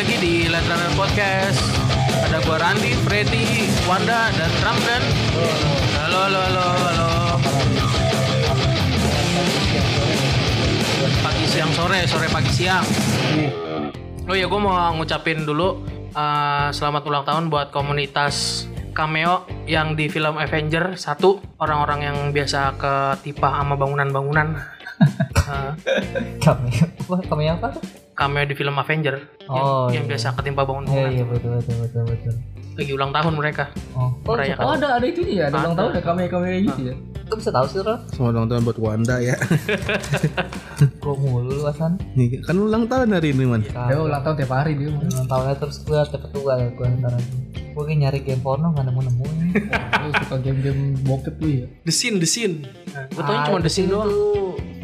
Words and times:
lagi 0.00 0.16
di 0.16 0.48
Runner 0.48 0.96
Podcast. 0.96 1.60
Ada 2.24 2.40
gua 2.48 2.56
Randi, 2.56 2.96
Freddy, 3.04 3.68
Wanda, 3.84 4.32
dan 4.32 4.48
Ramdan. 4.64 5.02
Halo, 5.92 6.18
halo, 6.24 6.40
halo, 6.40 6.64
halo. 6.88 7.08
Pagi, 11.20 11.44
siang, 11.44 11.68
sore, 11.76 12.08
sore, 12.08 12.32
pagi, 12.32 12.48
siang. 12.48 12.80
Oh 14.24 14.32
ya, 14.32 14.48
gue 14.48 14.56
mau 14.56 14.72
ngucapin 14.96 15.44
dulu 15.44 15.84
uh, 16.16 16.72
selamat 16.72 17.02
ulang 17.04 17.24
tahun 17.28 17.52
buat 17.52 17.68
komunitas 17.68 18.64
cameo 18.96 19.44
yang 19.68 20.00
di 20.00 20.08
film 20.08 20.40
Avenger 20.40 20.96
satu 20.96 21.44
orang-orang 21.60 22.08
yang 22.08 22.16
biasa 22.32 22.72
ketipa 22.80 23.52
sama 23.52 23.76
bangunan-bangunan. 23.76 24.64
Uh, 25.44 25.76
Cameo. 26.40 26.88
Cameo 27.04 27.52
apa? 27.60 27.99
Cameo 28.20 28.44
di 28.44 28.52
film 28.52 28.76
Avenger 28.76 29.16
yang, 29.40 29.64
Oh, 29.64 29.88
yang 29.88 30.04
iya. 30.04 30.10
biasa 30.12 30.36
ketimpa 30.36 30.60
Iya 30.60 30.68
bangunan. 30.68 31.08
iya 31.08 31.24
betul 31.24 31.50
betul 31.56 31.76
betul 31.80 32.02
betul. 32.04 32.34
Lagi 32.70 32.92
ulang 32.92 33.10
tahun 33.10 33.32
mereka. 33.34 33.64
Oh, 33.92 34.12
Oh, 34.20 34.36
Merayakan. 34.36 34.60
oh 34.62 34.72
ada 34.76 34.88
ada 34.94 35.06
itu 35.06 35.20
ya, 35.24 35.48
ada 35.48 35.56
ulang 35.58 35.72
Ada. 35.72 35.80
tahun 35.80 35.90
ya 35.90 36.02
kami 36.04 36.22
kami 36.28 36.48
gitu 36.66 36.82
ya. 36.84 36.96
kok 37.22 37.38
bisa 37.38 37.50
tahu 37.50 37.62
sih 37.64 37.78
Ron? 37.78 38.00
Selamat 38.10 38.32
ulang 38.34 38.48
tahun 38.48 38.62
buat 38.66 38.78
Wanda 38.78 39.16
ya. 39.22 39.36
Gue 41.00 41.14
mulu 41.14 41.50
lu 41.52 41.62
Hasan. 41.62 41.94
Nih, 42.12 42.42
kan 42.42 42.58
ulang 42.58 42.84
tahun 42.84 43.14
hari 43.14 43.30
ini 43.30 43.44
man. 43.46 43.62
Dia 43.62 43.96
ulang 43.96 44.18
tahun 44.20 44.34
tiap 44.36 44.50
hari 44.50 44.74
dia. 44.74 44.90
Ulang 44.90 45.28
tahunnya 45.28 45.54
terus 45.56 45.78
gue 45.80 45.94
cepet 45.96 46.30
tua 46.30 46.58
ya 46.58 46.68
gue 46.68 46.86
ntar 46.98 47.14
lagi. 47.14 47.30
Gue 47.70 47.82
kayak 47.86 47.98
nyari 48.02 48.18
game 48.20 48.42
porno 48.42 48.74
gak 48.74 48.82
nemu 48.82 49.00
nemu. 49.06 49.24
Lu 50.02 50.10
suka 50.18 50.36
game-game 50.42 50.82
bokep 51.00 51.34
lu 51.38 51.48
ya. 51.54 51.66
The 51.86 51.92
Scene, 51.94 52.18
The 52.18 52.26
Scene. 52.26 52.66
Nah, 52.90 53.06
gue 53.06 53.22
tau 53.22 53.30
Ah, 53.32 53.44
cuma 53.46 53.58
The 53.60 53.70
Scene 53.70 53.88
doang. 53.88 54.10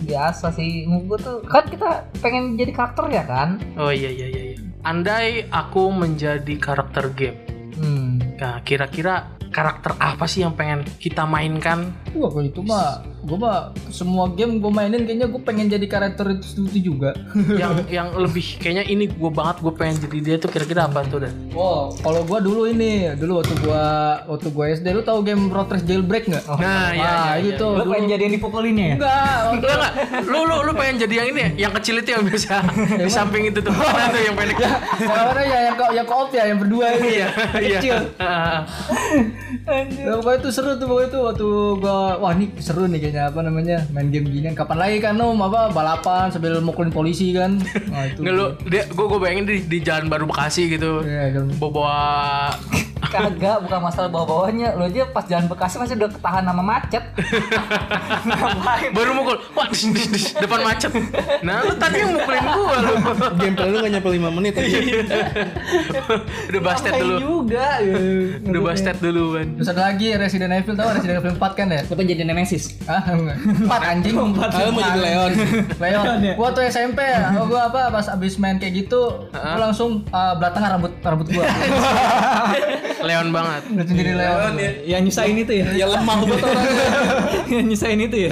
Biasa 0.07 0.55
sih. 0.55 0.87
Gue 0.87 1.19
tuh 1.19 1.43
kan 1.45 1.67
kita 1.67 2.07
pengen 2.23 2.55
jadi 2.55 2.73
karakter 2.73 3.11
ya 3.11 3.25
kan? 3.27 3.59
Oh 3.75 3.91
iya 3.91 4.09
iya 4.09 4.27
iya. 4.31 4.43
iya. 4.55 4.57
Andai 4.87 5.51
aku 5.51 5.91
menjadi 5.91 6.55
karakter 6.63 7.11
game. 7.13 7.39
Hmm. 7.77 8.23
Nah, 8.39 8.63
kira-kira 8.63 9.37
karakter 9.51 9.99
apa 9.99 10.25
sih 10.31 10.47
yang 10.47 10.55
pengen 10.55 10.87
kita 11.03 11.27
mainkan? 11.27 11.91
Wah, 12.17 12.29
kalau 12.29 12.45
itu 12.45 12.61
mah 12.61 12.87
gua 13.23 13.37
mah 13.37 13.57
semua 13.89 14.31
game 14.31 14.57
gua 14.57 14.71
mainin 14.71 15.03
kayaknya 15.03 15.27
gua 15.27 15.41
pengen 15.41 15.67
jadi 15.67 15.85
karakter 15.85 16.33
itu, 16.33 16.65
itu 16.65 16.79
juga. 16.87 17.13
yang 17.61 17.85
yang 17.87 18.09
lebih 18.15 18.57
kayaknya 18.57 18.85
ini 18.85 19.05
gue 19.07 19.29
banget 19.29 19.61
gue 19.61 19.73
pengen 19.73 19.97
jadi 20.01 20.19
dia 20.19 20.37
tuh 20.37 20.49
kira-kira 20.49 20.85
apa 20.85 21.05
tuh 21.05 21.21
dan? 21.21 21.35
Wow, 21.51 21.93
kalau 21.97 22.23
gua 22.23 22.39
dulu 22.39 22.65
ini, 22.65 23.13
dulu 23.15 23.41
waktu 23.41 23.55
gua 23.61 23.85
waktu 24.25 24.49
gua 24.49 24.65
SD 24.71 24.87
lu 24.91 25.03
tahu 25.03 25.21
game 25.21 25.49
Road 25.49 25.69
Race 25.69 25.83
Jailbreak 25.83 26.25
nggak? 26.27 26.45
Nah, 26.49 26.89
iya, 26.91 27.05
Ah, 27.05 27.35
iya, 27.37 27.53
itu 27.53 27.67
Lu 27.67 27.83
dulu. 27.83 27.93
pengen 27.93 28.09
jadi 28.09 28.23
yang 28.25 28.35
dipukulinnya 28.35 28.87
ya? 28.87 28.95
Enggak, 28.97 29.37
waktu 29.43 29.67
Enggak. 29.67 29.91
Lu 30.25 30.39
lu 30.43 30.57
lu 30.63 30.73
pengen 30.73 30.97
jadi 30.99 31.15
yang 31.15 31.29
ini 31.31 31.41
ya? 31.41 31.51
Yang 31.67 31.73
kecil 31.83 31.95
itu 32.01 32.11
yang 32.11 32.23
biasa 32.25 32.55
di 33.07 33.11
samping 33.11 33.43
itu 33.47 33.59
tuh. 33.61 33.73
Mana 33.73 34.09
tuh 34.09 34.23
yang 34.23 34.35
pendek? 34.35 34.57
yang 34.57 35.27
mana 35.27 35.43
ya 35.43 35.59
yang 35.67 35.77
yang 35.93 36.07
koop 36.07 36.31
ya 36.31 36.45
yang 36.47 36.59
berdua 36.59 36.87
ini. 36.95 37.05
Iya, 37.17 37.29
iya. 37.59 37.79
Kecil. 37.79 37.97
Ah, 39.67 39.83
Ya, 39.83 40.15
pokoknya 40.15 40.39
itu 40.41 40.51
seru 40.51 40.79
tuh 40.79 40.87
pokoknya 40.87 41.09
itu 41.11 41.19
waktu 41.21 41.47
gua 41.77 41.99
wah 42.17 42.31
ini 42.31 42.55
seru 42.57 42.87
nih 42.87 43.03
kayaknya 43.03 43.23
apa 43.29 43.41
namanya 43.43 43.83
main 43.91 44.09
game 44.09 44.31
gini 44.31 44.55
kapan 44.55 44.79
lagi 44.79 44.99
kan 44.99 45.19
om? 45.19 45.35
Apa 45.37 45.75
balapan 45.75 46.31
sambil 46.31 46.63
mukulin 46.63 46.89
polisi 46.89 47.35
kan? 47.35 47.59
Nah 47.91 48.07
itu 48.07 48.23
Nggak 48.23 48.33
lu 48.33 48.47
dia. 48.67 48.87
gue 48.87 49.05
gue 49.05 49.19
bayangin 49.19 49.45
di, 49.45 49.57
di 49.61 49.79
jalan 49.81 50.07
baru 50.07 50.25
Bekasi 50.25 50.71
gitu. 50.71 51.03
Iya, 51.03 51.35
kan. 51.35 51.51
Bawa 51.59 51.99
Kagak, 53.17 53.57
bukan 53.65 53.81
masalah 53.81 54.09
bawa-bawanya. 54.09 54.69
Lu 54.77 54.85
aja 54.85 55.03
pas 55.09 55.25
jalan 55.25 55.47
Bekasi 55.47 55.77
masih 55.77 55.95
udah 55.97 56.11
ketahan 56.13 56.45
sama 56.45 56.63
macet. 56.63 57.05
Ngapain? 58.27 58.91
baru 58.93 59.11
mukul. 59.15 59.37
Wah, 59.55 59.67
dis, 59.71 59.83
dis, 59.89 60.07
dis, 60.09 60.25
depan 60.35 60.61
macet. 60.61 60.93
Nah, 61.41 61.65
lu 61.65 61.73
tadi 61.77 62.03
yang 62.03 62.13
mukulin 62.13 62.45
gua 62.45 62.77
lu. 62.79 62.93
Gameplay 63.39 63.69
lu 63.69 63.77
gak 63.81 63.93
nyampe 63.93 64.09
5 64.11 64.37
menit 64.37 64.55
aja. 64.55 64.79
Udah 66.51 66.61
bastet 66.61 66.93
dulu. 66.97 67.17
juga. 67.19 67.67
ya. 67.81 67.95
Udah 68.43 68.61
bastet 68.63 68.97
dulu 68.99 69.25
kan. 69.35 69.47
terus 69.57 69.69
ada 69.69 69.83
lagi 69.87 70.09
Resident 70.13 70.53
Evil 70.53 70.75
tahu 70.75 70.89
Resident 70.93 71.19
Evil 71.19 71.35
4 71.35 71.59
kan 71.59 71.67
ya 71.69 71.81
Lu 71.83 71.95
pengen 71.95 72.09
jadi 72.13 72.23
Nemesis? 72.25 72.65
ah 72.87 73.03
enggak. 73.09 73.37
empat 73.39 73.83
anjing 73.83 74.15
empat 74.17 74.49
lu 74.53 74.71
mau 74.71 74.83
jadi 74.83 75.01
Leon. 75.01 75.33
Leon 75.83 76.07
gua 76.35 76.49
tuh 76.51 76.63
SMP 76.65 76.99
ya 77.01 77.33
gua 77.39 77.69
apa 77.69 77.81
pas 77.91 78.07
abis 78.09 78.37
main 78.37 78.57
kayak 78.57 78.87
gitu 78.87 79.27
gua 79.31 79.59
langsung 79.61 80.03
uh, 80.11 80.35
belatangan 80.37 80.79
rambut 80.79 80.93
rambut 81.01 81.27
gua 81.31 81.45
Leon 83.07 83.29
banget. 83.31 83.63
langsung 83.71 83.97
jadi 83.97 84.13
Leon 84.15 84.53
Yang 84.85 85.01
nyusahin 85.07 85.37
itu 85.39 85.53
ya? 85.55 85.67
Ya 85.73 85.87
lemah 85.87 86.19
betul. 86.27 86.51
Yang 87.55 87.65
nyusahin 87.71 88.01
itu 88.03 88.17
ya? 88.27 88.31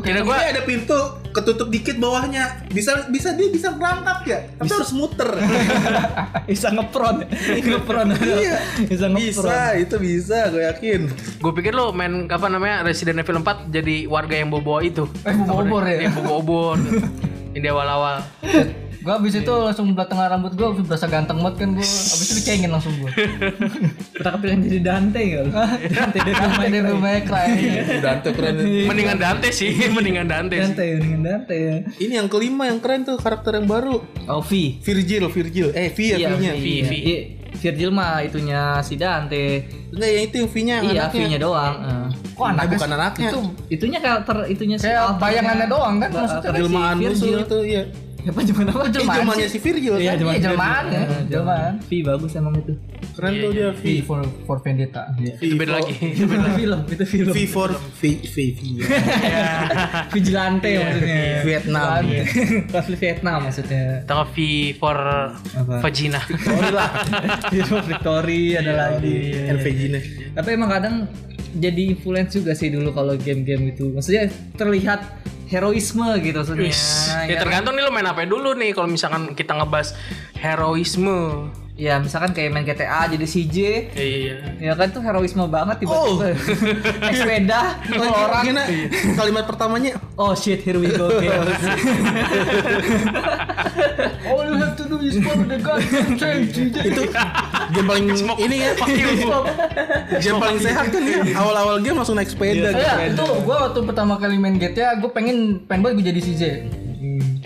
Kira 0.00 0.20
gua 0.24 0.36
ada 0.40 0.62
pintu 0.64 0.96
ketutup 1.30 1.68
dikit 1.68 1.96
bawahnya. 2.00 2.64
Bisa 2.72 3.06
bisa 3.08 3.36
dia 3.36 3.48
bisa 3.52 3.70
berangkat 3.76 4.18
ya. 4.26 4.38
Tapi 4.58 4.70
harus 4.70 4.92
muter. 4.92 5.30
Bisa 6.50 6.66
ngepron. 6.74 7.22
Ngepron. 7.62 8.08
Iya. 8.18 8.58
Bisa 8.90 9.06
ngepron. 9.06 9.46
bisa, 9.46 9.58
itu 9.78 9.96
bisa, 10.02 10.38
gue 10.50 10.66
yakin. 10.66 11.00
gue 11.38 11.52
pikir 11.54 11.70
lu 11.70 11.94
main 11.94 12.26
apa 12.26 12.50
namanya 12.50 12.82
Resident 12.82 13.22
Evil 13.22 13.38
4 13.38 13.70
jadi 13.70 14.10
warga 14.10 14.34
yang 14.34 14.50
bawa 14.50 14.82
itu. 14.82 15.06
eh 15.22 15.34
bawa 15.46 15.62
obor 15.62 15.82
ya 15.86 16.10
Yang 16.10 16.14
bawa 16.18 16.32
obor. 16.34 16.76
Di 17.54 17.66
awal-awal. 17.66 18.16
Gua 19.00 19.16
abis 19.16 19.32
itu 19.34 19.48
langsung 19.48 19.96
belatangan 19.96 20.28
rambut 20.28 20.52
gua 20.52 20.76
berasa 20.76 21.06
ganteng 21.06 21.40
banget 21.40 21.56
kan 21.58 21.68
gua 21.72 21.86
abis 21.86 22.26
itu 22.26 22.34
dicengin 22.36 22.68
langsung 22.68 22.92
gua 23.00 23.10
Kita 24.14 24.28
kepikiran 24.36 24.58
jadi 24.60 24.80
Dante 24.80 25.22
lu? 25.40 25.50
Dante 25.88 26.18
dari 26.20 26.34
Sampai 26.36 26.66
dia 26.68 26.80
rumahnya 26.84 27.20
cry 27.24 27.48
Dante 27.98 28.28
keren. 28.30 28.54
Mendingan 28.84 29.16
Dante 29.16 29.48
sih, 29.50 29.72
mendingan 29.96 30.26
Dante 30.28 30.56
sih. 30.56 30.64
Dante 30.68 30.84
dengan 30.98 31.20
Dante 31.22 31.56
ya. 31.56 31.76
Ini 31.96 32.12
yang 32.20 32.28
kelima 32.28 32.68
yang 32.68 32.78
keren 32.78 33.02
tuh 33.02 33.16
karakter 33.16 33.56
yang 33.56 33.64
baru. 33.64 34.04
Oh, 34.28 34.44
V. 34.44 34.76
Virgil, 34.80 35.24
Virgil. 35.26 35.72
Eh, 35.72 35.88
V 35.88 35.98
ya 36.06 36.16
Iya. 36.20 36.36
V, 36.36 36.66
V. 36.84 36.92
Iya, 36.92 37.18
Virgil 37.50 37.90
mah 37.90 38.20
itunya 38.20 38.78
si 38.80 38.94
Dante. 38.94 39.64
Enggak, 39.90 40.08
yang 40.08 40.22
itu 40.22 40.34
yang 40.38 40.48
V-nya. 40.48 40.76
Iya. 40.84 41.02
V-nya 41.08 41.38
doang. 41.38 41.74
Eh. 41.80 42.08
Kok 42.36 42.46
anaknya 42.46 42.70
bukan 42.70 42.88
sih? 42.88 42.96
anaknya. 42.96 43.28
Itu 43.28 43.40
Itunya 43.70 43.98
karakter 43.98 44.36
itunya 44.46 44.76
si 44.76 44.84
kayak 44.86 45.16
bayangannya 45.16 45.66
doang 45.66 45.94
kan 45.98 46.08
maksudnya 46.10 46.50
Jelmaan 46.52 46.96
si 46.96 47.02
musuh 47.02 47.12
Virgil. 47.16 47.38
itu, 47.42 47.58
iya. 47.66 47.82
Apa 48.20 48.40
jelmaan 48.44 48.68
apa? 48.68 48.84
Eh, 48.84 48.92
jelmaannya 48.92 49.48
si 49.48 49.58
Virgil 49.58 49.94
Iya, 49.96 50.12
kan? 50.16 50.24
Iya, 50.28 50.38
jelmaan 50.44 50.84
ya. 50.88 51.02
Eh, 51.02 51.22
Jelmaan. 51.30 51.72
V 51.80 51.90
bagus 52.02 52.32
emang 52.36 52.54
itu. 52.58 52.72
Keren 53.16 53.32
tuh 53.36 53.50
dia 53.52 53.68
V. 53.72 53.82
V 53.82 53.88
for 54.04 54.20
for 54.44 54.58
Vendetta. 54.60 55.02
Itu 55.16 55.54
beda 55.56 55.72
lagi. 55.80 55.94
Itu 55.98 56.24
film, 56.60 56.80
itu 56.88 57.04
film. 57.04 57.32
V 57.32 57.38
for 57.46 57.70
V 57.72 58.02
V 58.22 58.36
V. 58.52 58.60
Vigilante 60.14 60.70
maksudnya. 60.76 61.20
Vietnam. 61.42 62.02
Konflik 62.68 62.98
Vietnam 63.04 63.38
maksudnya. 63.48 63.84
Atau 64.04 64.24
V 64.32 64.36
for 64.76 64.98
vagina. 65.80 66.20
Hero 67.50 67.78
Victory 67.82 68.56
ada 68.56 68.72
lagi. 68.76 69.16
RV 69.48 69.66
Gina. 69.74 69.98
Tapi 70.36 70.48
emang 70.54 70.70
kadang 70.70 70.94
jadi 71.50 71.82
influence 71.96 72.38
juga 72.38 72.54
sih 72.54 72.70
dulu 72.70 72.94
kalau 72.94 73.18
game-game 73.18 73.74
itu. 73.74 73.90
Maksudnya 73.90 74.30
terlihat 74.54 75.02
heroisme 75.50 76.06
gitu 76.20 76.38
maksudnya. 76.38 76.62
Wis. 76.64 77.10
Ya 77.10 77.26
Ya 77.26 77.34
kan? 77.34 77.42
tergantung 77.44 77.74
nih 77.74 77.82
lo 77.82 77.90
main 77.90 78.06
apa 78.06 78.22
dulu 78.22 78.54
nih 78.54 78.70
kalau 78.70 78.86
misalkan 78.86 79.34
kita 79.34 79.52
ngebahas 79.52 79.92
heroisme. 80.34 81.50
Ya 81.74 81.96
misalkan 81.96 82.30
kayak 82.30 82.52
main 82.52 82.60
GTA 82.62 83.08
jadi 83.08 83.24
CJ 83.24 83.56
Iya. 83.90 84.36
Ya 84.60 84.72
kan 84.74 84.92
tuh 84.92 85.00
heroisme 85.00 85.48
banget 85.48 85.80
tiba-tiba 85.80 86.36
naik 87.00 87.16
sepeda 87.16 87.60
mukul 87.88 88.12
orang. 88.12 88.44
Gimana? 88.44 88.64
Kalimat 89.16 89.44
pertamanya 89.44 89.90
Oh 90.14 90.34
shit, 90.34 90.60
here 90.60 90.76
we 90.76 90.86
go. 90.86 91.08
chaos. 91.08 91.56
All 94.28 94.44
you 94.44 94.54
have 94.54 94.76
to 94.76 94.84
do 94.84 95.00
is 95.00 95.16
follow 95.18 95.44
the. 95.44 95.56
Change. 96.14 96.52
itu 96.76 97.02
game 97.70 97.86
paling 97.86 98.06
ini 98.44 98.56
ya. 98.66 98.70
Game 100.24 100.38
paling 100.42 100.58
sehat 100.60 100.86
kan 100.90 101.02
ya. 101.02 101.20
Awal-awal 101.38 101.76
game 101.80 101.96
langsung 101.96 102.18
naik 102.18 102.30
sepeda 102.30 102.74
gitu. 102.74 102.82
Ya, 102.82 103.08
itu 103.08 103.26
gua 103.46 103.70
waktu 103.70 103.80
pertama 103.86 104.18
kali 104.18 104.36
main 104.36 104.58
GTA, 104.58 104.98
gua 104.98 105.10
pengen 105.14 105.62
pengen 105.64 105.80
banget 105.86 105.94
gua 105.96 106.06
jadi 106.12 106.20
CJ. 106.20 106.42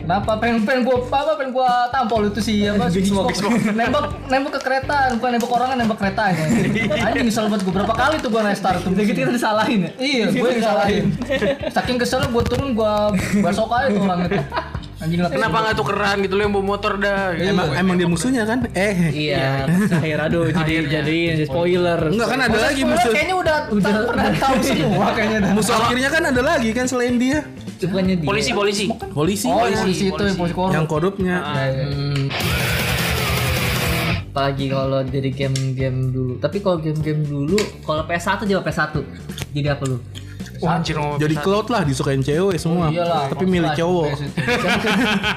Kenapa? 0.04 0.36
Pengen 0.36 0.68
pengen 0.68 0.84
gua 0.84 1.00
apa? 1.00 1.32
Pengen 1.40 1.52
gua 1.56 1.88
tampol 1.88 2.28
itu 2.28 2.40
sih 2.44 2.68
apa? 2.68 2.92
Xbox. 2.92 3.40
nembak 3.72 4.04
nembak 4.28 4.52
ke 4.58 4.60
kereta 4.60 5.16
bukan 5.16 5.30
nembak 5.32 5.50
orang 5.56 5.68
kan 5.72 5.76
nembak 5.80 5.98
keretanya 6.00 6.44
anjing 7.08 7.24
nyesel 7.24 7.48
banget 7.48 7.62
gua. 7.64 7.74
Berapa 7.80 7.94
kali 7.96 8.14
tuh 8.20 8.28
gua 8.28 8.42
restart 8.44 8.84
tuh 8.84 8.92
gitu 8.92 9.12
kita 9.16 9.32
disalahin 9.32 9.88
ya. 9.88 9.90
iya 9.96 10.24
gua 10.28 10.48
yang 10.52 10.60
disalahin. 10.60 11.04
Saking 11.76 11.96
kesel 11.96 12.20
gua 12.28 12.42
turun 12.44 12.76
gua 12.76 13.12
basok 13.40 13.72
aja 13.72 13.88
tuh 13.92 14.02
orang 14.04 14.20
itu 14.28 14.40
anjing 15.04 15.20
lah 15.20 15.30
Kenapa 15.30 15.56
nggak 15.60 15.76
tukeran 15.76 16.16
gitu 16.24 16.34
lo 16.34 16.42
yang 16.48 16.54
bawa 16.56 16.64
motor 16.64 16.92
dah? 16.96 17.36
Emang 17.36 17.68
emang 17.76 17.94
dia 18.00 18.08
musuhnya 18.08 18.42
kan? 18.48 18.64
Eh. 18.72 18.96
Iya, 19.12 19.68
akhir 19.68 20.18
aduh 20.30 20.48
jadi 20.64 20.74
jadi 20.88 21.18
spoiler. 21.44 22.00
Enggak 22.08 22.28
kan 22.32 22.40
ada 22.40 22.58
lagi 22.58 22.82
musuh. 22.82 23.12
kayaknya 23.12 23.36
udah 23.36 23.56
udah 23.70 23.92
pernah 24.08 24.32
tahu 24.40 24.56
semua 24.64 25.06
kayaknya. 25.16 25.38
Musuh 25.52 25.74
akhirnya 25.76 26.08
kan 26.08 26.22
ada 26.32 26.42
lagi 26.42 26.70
kan 26.72 26.86
selain 26.88 27.20
dia. 27.20 27.44
Bukannya 27.84 28.14
dia. 28.24 28.28
Polisi 28.28 28.50
polisi. 28.56 28.84
Polisi. 29.12 29.46
Oh, 29.52 29.68
polisi 29.68 30.08
itu 30.08 30.22
yang 30.24 30.38
polisi 30.40 30.54
korup. 30.56 30.72
yang 30.72 30.86
korupnya. 30.88 31.36
Ya, 31.44 31.64
ya. 31.68 31.86
Hmm. 31.92 32.26
Apalagi 34.34 34.66
kalau 34.66 35.00
jadi 35.06 35.30
game-game 35.30 36.10
dulu. 36.10 36.42
Tapi 36.42 36.58
kalau 36.58 36.82
game-game 36.82 37.22
dulu, 37.22 37.54
kalau 37.86 38.02
PS1 38.02 38.42
jawab 38.50 38.66
PS1. 38.66 38.98
Jadi 39.54 39.68
apa 39.70 39.84
lu? 39.86 40.02
Anjir 40.68 40.94
ngomong 40.96 41.18
Jadi 41.18 41.34
cloud 41.38 41.66
lah 41.68 41.82
disukain 41.84 42.20
cewek 42.20 42.56
semua. 42.56 42.88
Iyalah, 42.88 43.28
Tapi 43.30 43.44
milih 43.44 43.70
cowok. 43.72 44.06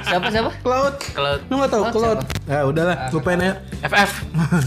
Siapa 0.03 0.27
siapa? 0.31 0.49
Cloud. 0.61 0.95
Kalau 1.13 1.31
Lu 1.47 1.53
gak 1.59 1.71
tahu 1.71 1.83
Cloud 1.89 1.95
cloud? 1.95 2.19
Ya 2.47 2.59
udahlah, 2.63 2.97
lupain 3.11 3.39
ya. 3.39 3.53
FF 3.83 4.11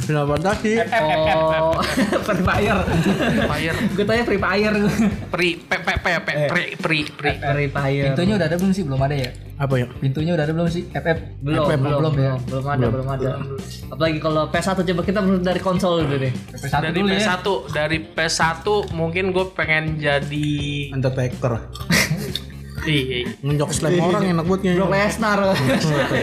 Final 0.06 0.24
Fantasy. 0.30 0.72
Oh, 0.80 1.74
Free 2.26 2.44
Fire. 2.44 2.80
Fire 3.46 3.76
Gue 3.92 4.04
tanya 4.04 4.22
Free 4.24 4.40
Fire. 4.40 4.74
pri 5.30 5.48
pe 5.60 5.76
pe 5.80 5.92
pe 5.98 6.12
pe 6.20 6.32
pri 6.48 6.64
pri 6.76 6.98
pri 7.10 7.30
Free 7.38 7.68
Fire. 7.68 8.04
Pintunya 8.12 8.34
udah 8.36 8.46
ada 8.46 8.56
belum 8.56 8.72
sih? 8.72 8.84
Belum 8.84 9.00
ada 9.00 9.16
ya? 9.16 9.49
Apa 9.60 9.76
ya? 9.76 9.86
Pintunya 10.00 10.32
udah 10.32 10.48
ada 10.48 10.56
belum 10.56 10.72
sih? 10.72 10.88
FF 10.88 11.44
belum, 11.44 11.68
FF 11.68 11.80
belum, 11.84 12.00
belum, 12.00 12.14
ya. 12.16 12.32
belum, 12.48 12.64
ada, 12.64 12.86
belum 12.88 13.08
ada. 13.12 13.30
Apalagi 13.92 14.18
kalau 14.24 14.48
PS1 14.48 14.78
coba 14.88 15.02
kita 15.04 15.20
menurut 15.20 15.44
dari 15.44 15.60
konsol 15.60 16.08
dulu 16.08 16.16
deh. 16.16 16.32
FF1 16.56 16.80
dari 16.80 16.96
dulu 16.96 17.12
ya. 17.12 17.20
PS1 17.20 17.46
dari 17.68 17.98
PS1 18.00 18.66
mungkin 18.96 19.24
gue 19.36 19.46
pengen 19.52 20.00
jadi 20.00 20.48
Undertaker. 20.96 21.60
Iya 22.90 23.18
Ngenyok 23.40 23.70
slam 23.70 23.94
orang 23.96 24.22
enak 24.28 24.44
buat 24.44 24.60
Brock 24.60 24.66
nyanyi. 24.66 24.92
Lesnar. 25.00 25.38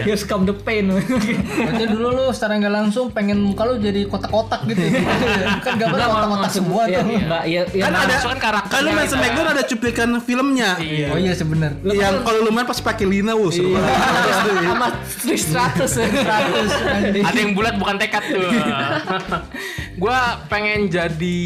Here's 0.02 0.22
come 0.22 0.44
the 0.44 0.54
pain. 0.54 0.86
Berarti 0.88 1.84
dulu 1.86 2.08
lu 2.10 2.24
secara 2.30 2.56
nggak 2.56 2.74
langsung 2.74 3.08
pengen 3.08 3.40
muka 3.40 3.64
lu 3.64 3.76
jadi 3.76 4.04
kotak-kotak 4.04 4.64
gitu. 4.66 4.84
kan 5.60 5.74
gambar 5.76 5.98
kotak-kotak 5.98 6.52
semua 6.52 6.82
Iya, 6.84 7.00
tuh. 7.00 7.10
enggak, 7.10 7.42
iya, 7.44 7.62
iya. 7.68 7.82
kan 7.84 7.94
ada 7.98 8.14
kan 8.18 8.38
karakter 8.38 8.70
Kan 8.70 8.80
lu 8.80 8.90
main 8.92 9.08
Smackdown 9.08 9.48
ada 9.48 9.62
cuplikan 9.62 10.10
filmnya. 10.20 10.70
iya 10.78 11.06
Oh 11.08 11.18
iya 11.18 11.32
sebener. 11.32 11.72
Yang 11.82 12.14
kalau 12.22 12.40
lu 12.40 12.50
main 12.50 12.64
pas 12.64 12.78
pakai 12.78 13.04
Lina 13.04 13.32
wuh 13.32 13.48
seru 13.48 13.72
banget. 13.72 13.96
sama 14.62 14.88
Trish 15.18 15.44
Stratus. 15.44 15.92
Stratus. 15.96 16.70
ada 17.18 17.34
yang 17.34 17.52
bulat 17.52 17.74
bukan 17.74 17.96
tekad 17.96 18.22
tuh 18.24 18.44
gue 19.98 20.18
pengen 20.46 20.86
jadi 20.86 21.40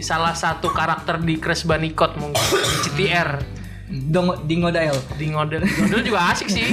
salah 0.00 0.32
satu 0.32 0.68
karakter 0.68 1.18
di 1.18 1.36
Crash 1.36 1.64
Bandicoot 1.64 2.16
mungkin 2.16 2.36
di 2.36 2.76
CTR 2.84 3.30
Dong, 3.84 4.32
Dingo 4.48 4.72
Dial. 4.72 4.96
di 5.14 5.28
ngodel 5.28 5.60
ngodel 5.60 6.00
juga 6.02 6.32
asik 6.32 6.48
sih 6.48 6.64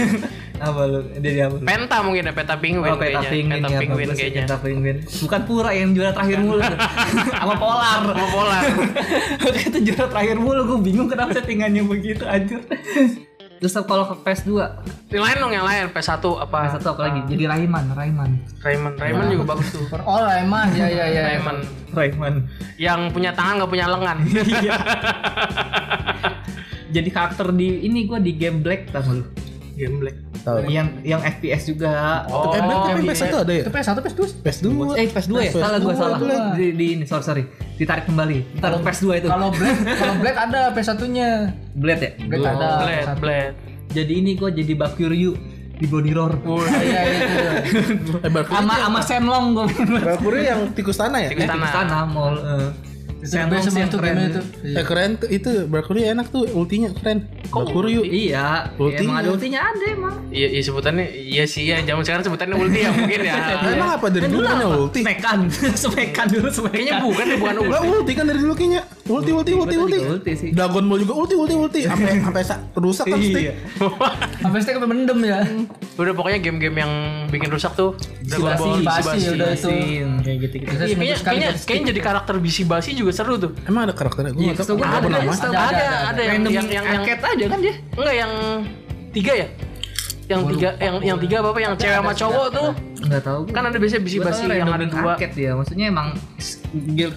Apa 0.62 0.86
lu? 0.86 1.02
Dia 1.18 1.50
apa? 1.50 1.58
penta 1.58 2.06
mungkin 2.06 2.30
ya 2.30 2.34
penta 2.38 2.54
penguin 2.54 2.94
Oh, 2.94 2.94
peta 2.94 3.18
kayaknya 3.18 3.34
penguin 3.34 3.50
penta 3.50 3.66
ya, 3.68 3.80
penguin 3.82 4.08
kayaknya 4.14 4.42
Peta 4.46 4.58
penguin. 4.62 4.98
Bukan 5.02 5.42
pura 5.50 5.70
yang 5.74 5.90
juara 5.98 6.14
terakhir 6.14 6.38
mulu. 6.38 6.62
Sama 7.42 7.56
Polar. 7.58 8.00
sama 8.06 8.26
polar 8.30 8.64
Oke 9.50 9.60
itu 9.74 9.80
juara 9.90 10.06
terakhir 10.06 10.38
mulu. 10.38 10.62
Gue 10.70 10.80
bingung 10.86 11.10
kenapa 11.10 11.34
settingannya 11.34 11.82
begitu 11.82 12.30
anjir. 12.30 12.62
Terus 13.58 13.74
kalau 13.86 14.06
ke 14.06 14.16
PS2, 14.22 14.50
yang 15.14 15.22
lain 15.26 15.38
dong 15.42 15.54
yang 15.54 15.66
lain 15.66 15.90
PS1 15.90 16.18
apa 16.18 16.58
PS1 16.70 16.86
apa 16.86 17.02
lagi? 17.10 17.20
Jadi 17.26 17.44
Rayman, 17.46 17.86
Rayman. 17.94 18.32
Raymond 18.62 18.96
Raymond 18.98 19.28
juga 19.34 19.46
bagus 19.58 19.68
tuh 19.74 19.86
Oh 20.06 20.26
emang 20.30 20.70
ya 20.78 20.86
ya 20.86 21.06
ya. 21.10 21.22
Raymond 21.38 21.62
Rayman. 21.90 22.34
yang 22.78 23.10
punya 23.10 23.34
tangan 23.34 23.62
nggak 23.62 23.72
punya 23.74 23.86
lengan 23.90 24.18
Jadi 26.92 27.10
karakter 27.10 27.48
di 27.52 27.82
ini 27.82 28.04
gue 28.04 28.20
di 28.20 28.32
game 28.36 28.60
Black 28.60 28.92
tau 28.92 29.02
lu? 29.08 29.24
game 29.72 29.98
black 29.98 30.18
Yang 30.70 30.88
yang 31.02 31.22
FPS 31.24 31.62
juga. 31.66 32.26
Oh, 32.28 32.54
Eh, 32.54 32.60
tapi 32.60 33.02
iya. 33.02 33.14
PS1 33.14 33.34
ada 33.34 33.52
ya? 33.52 33.64
Itu 33.64 33.72
PS1 33.72 33.98
PS2. 33.98 34.22
PS2. 34.44 34.68
Eh 34.94 35.08
PS2 35.10 35.34
ya? 35.40 35.52
Salah 35.54 35.80
gue 35.80 35.94
salah. 35.96 36.18
Di, 36.54 36.66
di 36.74 36.86
ini 37.00 37.04
sorry 37.08 37.24
sorry. 37.24 37.44
Ditarik 37.78 38.06
kembali. 38.06 38.60
Ntar 38.60 38.78
PS2 38.78 39.06
itu. 39.18 39.28
Kalau 39.30 39.50
Black, 39.50 39.78
kalau 39.98 40.16
Black 40.20 40.38
ada 40.38 40.62
PS1-nya. 40.76 41.30
Blade 41.74 42.02
ya? 42.04 42.12
Black 42.28 42.42
ada. 42.44 42.68
blade 42.78 43.06
PS1. 43.06 43.18
blade 43.18 43.54
Jadi 43.92 44.14
ini 44.14 44.32
gue 44.36 44.50
jadi 44.54 44.74
Bakuryu 44.76 45.32
di 45.78 45.86
Body 45.90 46.12
Roar. 46.14 46.34
Iya 46.38 47.02
itu. 47.10 48.14
Eh, 48.22 48.30
Sama 48.30 48.74
sama 48.78 49.00
Shenlong 49.02 49.46
gue. 49.56 49.66
Valkyrie 49.98 50.46
yang 50.46 50.62
tikus 50.74 50.98
tanah 51.00 51.20
ya? 51.26 51.30
Tikus 51.34 51.48
tanah. 51.48 51.70
Sana 51.70 51.98
mall. 52.06 52.38
Biasa 53.24 53.68
sih 53.68 53.80
yang 53.80 53.92
keren. 53.92 54.16
itu. 54.24 54.42
Eh 54.68 54.84
keren 54.84 55.12
tuh 55.16 55.28
itu 55.28 55.50
Valkyrie 55.66 56.06
enak 56.08 56.28
tuh 56.28 56.44
ultinya 56.52 56.90
keren. 56.92 57.30
Valkyrie 57.48 58.02
Iya, 58.04 58.74
Ultinya. 58.76 58.98
ya, 58.98 59.04
emang 59.04 59.18
ada 59.18 59.30
ultinya 59.30 59.60
ada 59.62 59.86
emang. 59.88 60.16
iya 60.30 60.48
iya 60.50 60.62
sebutannya 60.62 61.06
iya 61.06 61.44
sih 61.44 61.64
ya 61.64 61.78
zaman 61.82 62.02
sekarang 62.02 62.24
sebutannya 62.24 62.56
ulti 62.56 62.80
ya 62.80 62.90
mungkin 62.90 63.20
ya 63.22 63.36
Emang 63.72 63.90
apa 63.94 64.08
dari 64.08 64.26
dulu 64.32 64.42
punya 64.44 64.68
ulti? 64.70 65.00
Smekan, 65.02 65.40
smekan 65.74 66.26
dulu 66.28 66.48
smekan. 66.50 66.74
kayaknya 66.74 66.94
bukan 67.00 67.26
bukan 67.38 67.56
ulti 67.60 67.72
Lah 67.72 67.82
ulti 67.84 68.12
kan 68.14 68.26
dari 68.26 68.40
dulu 68.40 68.54
kayaknya. 68.54 68.82
Ulti 69.02 69.32
ulti 69.32 69.52
ulti 69.52 69.76
ulti. 69.76 69.98
ulti 70.00 70.32
sih. 70.34 70.50
Dragon 70.52 70.86
Ball 70.86 71.02
juga 71.02 71.14
ulti 71.16 71.34
ulti 71.34 71.54
ulti 71.54 71.80
sampai 71.84 72.20
sampai 72.26 72.44
sa- 72.44 72.62
rusak 72.74 73.06
kan 73.06 73.18
stick. 73.18 73.44
Iya. 73.44 73.54
Sampai 74.44 74.58
stick 74.60 74.74
sampai 74.74 74.90
mendem 74.90 75.20
ya. 75.22 75.40
udah 75.94 76.14
pokoknya 76.14 76.40
game-game 76.40 76.78
yang 76.78 76.92
bikin 77.28 77.50
rusak 77.50 77.74
tuh 77.74 77.94
Dragon 78.22 78.48
Basi, 78.48 78.62
Ball 78.62 78.80
basi, 78.82 79.08
basi 79.08 79.28
udah 79.32 79.50
itu. 79.52 79.70
Sin, 79.70 80.10
kayak 80.20 80.38
gitu 80.42 80.56
Iya, 80.58 80.66
kayaknya, 80.92 81.16
sekali 81.16 81.38
kayaknya, 81.62 81.86
jadi 81.88 82.00
karakter 82.02 82.36
bisi 82.38 82.62
basi 82.64 82.90
juga 82.94 83.12
seru 83.12 83.38
tuh. 83.38 83.52
Emang 83.64 83.86
ada 83.86 83.94
karakternya? 83.94 84.32
Gue 84.32 84.44
Iya, 84.44 84.54
nggak 84.54 84.66
tahu 84.66 84.76
gua 84.76 84.88
apa 84.88 84.98
ada, 84.98 85.18
Ada, 85.22 85.86
ada, 86.10 86.22
yang 86.22 86.42
yang 86.42 86.66
yang, 86.68 86.68
yang 86.70 86.86
arcade 86.88 87.22
aja 87.24 87.46
kan 87.48 87.60
dia. 87.60 87.74
enggak 87.92 88.16
yang 88.16 88.32
tiga 89.12 89.34
ya? 89.36 89.48
Yang 90.32 90.44
tiga, 90.56 90.70
yang 90.80 90.96
yang 91.04 91.18
tiga 91.20 91.36
apa 91.44 91.60
yang 91.60 91.74
cewek 91.76 91.96
sama 92.00 92.14
cowok 92.16 92.48
tuh? 92.56 92.70
Enggak 93.04 93.22
tahu. 93.28 93.42
Kan 93.52 93.64
ada 93.68 93.78
biasanya 93.78 94.04
bisi 94.08 94.18
basi 94.24 94.44
tahu 94.48 94.56
yang 94.56 94.72
ada 94.72 94.86
dua. 94.88 95.12
Arcade 95.20 95.36
ya, 95.36 95.52
maksudnya 95.60 95.86
emang 95.92 96.08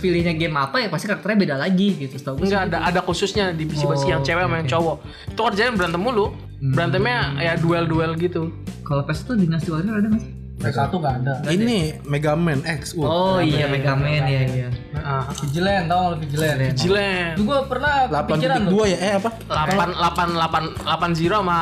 pilihnya 0.03 0.35
game 0.35 0.57
apa 0.59 0.77
ya 0.83 0.89
pasti 0.91 1.07
karakternya 1.07 1.39
beda 1.39 1.57
lagi 1.63 1.89
gitu. 1.95 2.15
Setahu 2.19 2.43
gua 2.43 2.47
Enggak 2.51 2.61
sih 2.61 2.69
ada 2.75 2.79
ada 2.91 3.01
khususnya 3.07 3.45
di 3.55 3.65
bisi 3.65 3.87
basi 3.87 4.11
Oh, 4.11 4.19
yang 4.19 4.23
cewek 4.27 4.43
sama 4.43 4.57
yang 4.59 4.69
cowok. 4.69 4.97
Itu 5.31 5.41
kerjanya 5.47 5.73
berantem 5.79 6.01
mulu. 6.03 6.27
Berantemnya 6.59 7.19
ya 7.39 7.53
duel-duel 7.55 8.19
gitu. 8.19 8.51
Kalau 8.83 9.07
PS 9.07 9.25
itu 9.25 9.33
Dynasty 9.39 9.71
Warrior 9.71 9.97
ada 10.03 10.09
nggak 10.11 10.23
sih? 10.27 10.34
PS1 10.65 10.93
nggak 10.93 11.15
ada. 11.21 11.35
Ini 11.53 11.79
Mega 12.09 12.33
Man 12.35 12.61
X. 12.65 12.97
Wah, 12.97 13.09
Oh 13.09 13.39
iya 13.41 13.67
Mega 13.69 13.93
Man 13.93 14.25
ya 14.25 14.43
iya. 14.49 14.69
Nah, 14.95 15.29
Vigilant, 15.37 15.85
tau 15.91 15.99
nggak 16.01 16.19
Vigilant? 16.25 16.59
Jilen. 16.75 17.33
Itu 17.37 17.43
gua 17.45 17.61
pernah 17.69 17.95
kepikiran 18.09 18.61
loh. 18.69 18.85
8.2 18.87 18.93
ya 18.93 18.99
eh 18.99 19.13
apa? 19.19 19.31
8 19.47 19.91
8 19.95 20.85
8 20.85 20.85
8 20.85 21.21
0 21.21 21.41
sama 21.41 21.59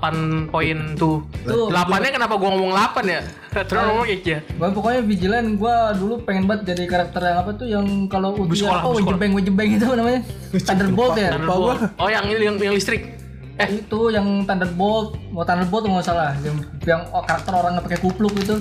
8 0.00 0.52
poin 0.52 0.78
tuh. 0.96 1.16
Tuh, 1.44 1.68
8-nya 1.68 2.10
kenapa 2.14 2.34
gua 2.40 2.48
ngomong 2.56 2.72
8 2.72 3.04
ya? 3.06 3.20
Terus 3.68 3.82
ngomong 3.88 4.06
ya. 4.08 4.38
Gua 4.56 4.68
pokoknya 4.72 5.00
Vigilant 5.04 5.48
gua 5.56 5.92
dulu 5.96 6.20
pengen 6.24 6.44
banget 6.44 6.76
jadi 6.76 6.82
karakter 6.88 7.20
yang 7.24 7.38
apa 7.40 7.50
tuh 7.56 7.66
yang 7.66 7.86
kalau 8.08 8.36
sekolah, 8.36 8.84
apa 8.84 8.88
wejebeng 8.96 9.32
wejebeng 9.32 9.68
itu 9.76 9.86
namanya 9.88 10.20
Thunderbolt 10.52 11.16
ya 11.16 11.28
Thunderbolt. 11.34 11.78
Oh, 11.96 12.08
yang 12.08 12.24
ini 12.28 12.44
yang, 12.44 12.56
yang 12.60 12.74
listrik. 12.76 13.15
Eh, 13.56 13.68
itu 13.80 14.00
yang 14.12 14.44
Thunderbolt. 14.44 15.16
Mau 15.32 15.40
Thunderbolt 15.40 15.88
nggak 15.88 16.04
salah. 16.04 16.36
Yang 16.44 16.56
yang 16.84 17.02
oh, 17.08 17.24
karakter 17.24 17.52
orang 17.56 17.76
nggak 17.76 17.86
pakai 17.88 18.00
kupluk 18.04 18.34
itu. 18.36 18.60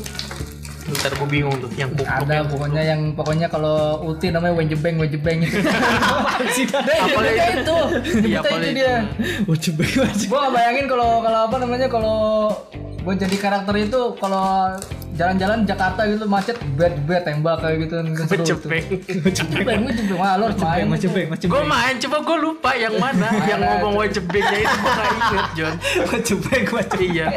Bentar 0.86 1.18
gua 1.18 1.26
bingung 1.26 1.58
tuh 1.58 1.66
yang 1.74 1.90
pupuk 1.90 2.06
ada 2.06 2.46
pokoknya 2.46 2.82
yang 2.86 3.02
pokoknya 3.18 3.50
kalau 3.50 4.06
ulti 4.06 4.30
namanya 4.30 4.54
wejebeng 4.54 5.02
wejebeng 5.02 5.42
itu 5.42 5.58
apa 5.66 6.46
sih 6.54 6.70
Apa 6.70 7.26
itu? 7.26 7.42
itu? 7.58 7.78
Iya, 8.22 8.22
Nyebutnya 8.22 8.38
apa 8.38 8.54
itu? 8.54 8.62
Itu? 8.70 8.78
dia 8.78 8.94
wajib. 9.50 9.74
gua 10.30 10.40
nggak 10.46 10.54
bayangin 10.54 10.86
kalau 10.86 11.10
kalau 11.26 11.40
apa 11.50 11.56
namanya 11.58 11.88
kalau 11.90 12.18
gua 13.02 13.14
jadi 13.18 13.34
karakter 13.34 13.76
itu 13.82 14.02
kalau 14.22 14.78
jalan-jalan 15.16 15.64
Jakarta 15.64 16.02
gitu 16.06 16.26
macet 16.26 16.56
bet 16.76 16.92
bet 17.02 17.24
tembak 17.24 17.58
kayak 17.58 17.78
gitu 17.82 17.96
seru 18.22 18.44
tuh. 18.44 18.56
Cepeng. 18.60 18.86
Wejebeng 19.24 19.80
wah 20.14 20.36
lo 20.36 20.52
main 20.54 20.86
Wajibek 20.86 21.32
Gue 21.42 21.64
main, 21.64 21.96
coba 21.98 22.18
gue 22.22 22.38
lupa 22.38 22.72
yang 22.74 22.96
mana 22.96 23.28
yang 23.44 23.60
ngomong 23.60 23.96
wajibnya 23.98 24.44
itu 24.58 24.76
gue 24.76 24.92
gak 24.92 25.08
inget 25.10 25.48
John. 25.54 25.76
Wajibek 26.06 26.64
wajibek. 26.70 27.08
Iya. 27.08 27.28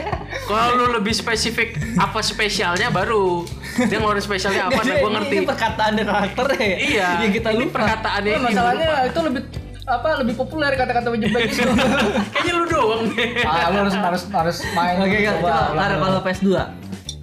Kalau 0.43 0.67
lu 0.75 0.87
lebih 0.93 1.13
spesifik 1.13 1.69
apa 1.95 2.19
spesialnya 2.21 2.91
baru 2.91 3.47
dia 3.79 3.97
ngeluarin 3.97 4.21
spesialnya 4.21 4.67
apa, 4.67 4.81
nah 4.81 4.97
gue 4.97 5.11
ngerti. 5.13 5.35
Ini 5.37 5.47
perkataan 5.47 5.93
dari 5.95 6.07
karakter 6.07 6.47
ya. 6.53 6.67
Iya. 6.77 7.07
Yang 7.21 7.33
kita 7.37 7.49
ini 7.53 7.63
lupa. 7.63 7.75
perkataannya 7.79 8.27
Nah, 8.29 8.37
ini. 8.37 8.47
masalahnya 8.49 8.89
itu 9.07 9.21
lebih 9.23 9.43
apa 9.87 10.09
lebih 10.19 10.35
populer 10.37 10.73
kata-kata 10.75 11.09
wejebeng 11.09 11.43
itu 11.45 11.65
Kayaknya 12.35 12.53
lu 12.55 12.65
doang 12.67 13.03
deh. 13.09 13.29
ah 13.41 13.71
lu 13.71 13.79
harus 13.81 13.95
harus 13.95 14.23
harus 14.29 14.57
main 14.73 14.99
Oke, 14.99 15.17
coba, 15.17 15.33
coba 15.33 15.49
ulang 15.49 15.73
Lara, 15.75 15.89
dulu. 15.89 16.05
kalau 16.05 16.21
PS2. 16.27 16.49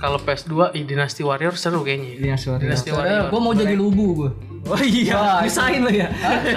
Kalau 0.05 0.21
PS2, 0.21 0.77
ih, 0.77 0.83
Dynasty 0.85 1.25
Warrior 1.25 1.57
seru 1.57 1.81
kayaknya. 1.81 2.21
Dynasty 2.21 2.53
Warrior. 2.53 2.69
Dynasty 2.69 2.91
Warrior. 2.93 3.23
gue 3.33 3.39
mau 3.41 3.53
jadi 3.57 3.73
lubu 3.73 4.05
gue 4.13 4.31
Oh 4.65 4.81
iya, 4.81 5.13
Wah, 5.13 5.37
nyusahin 5.45 5.85
lo 5.85 5.93
ya. 5.93 6.09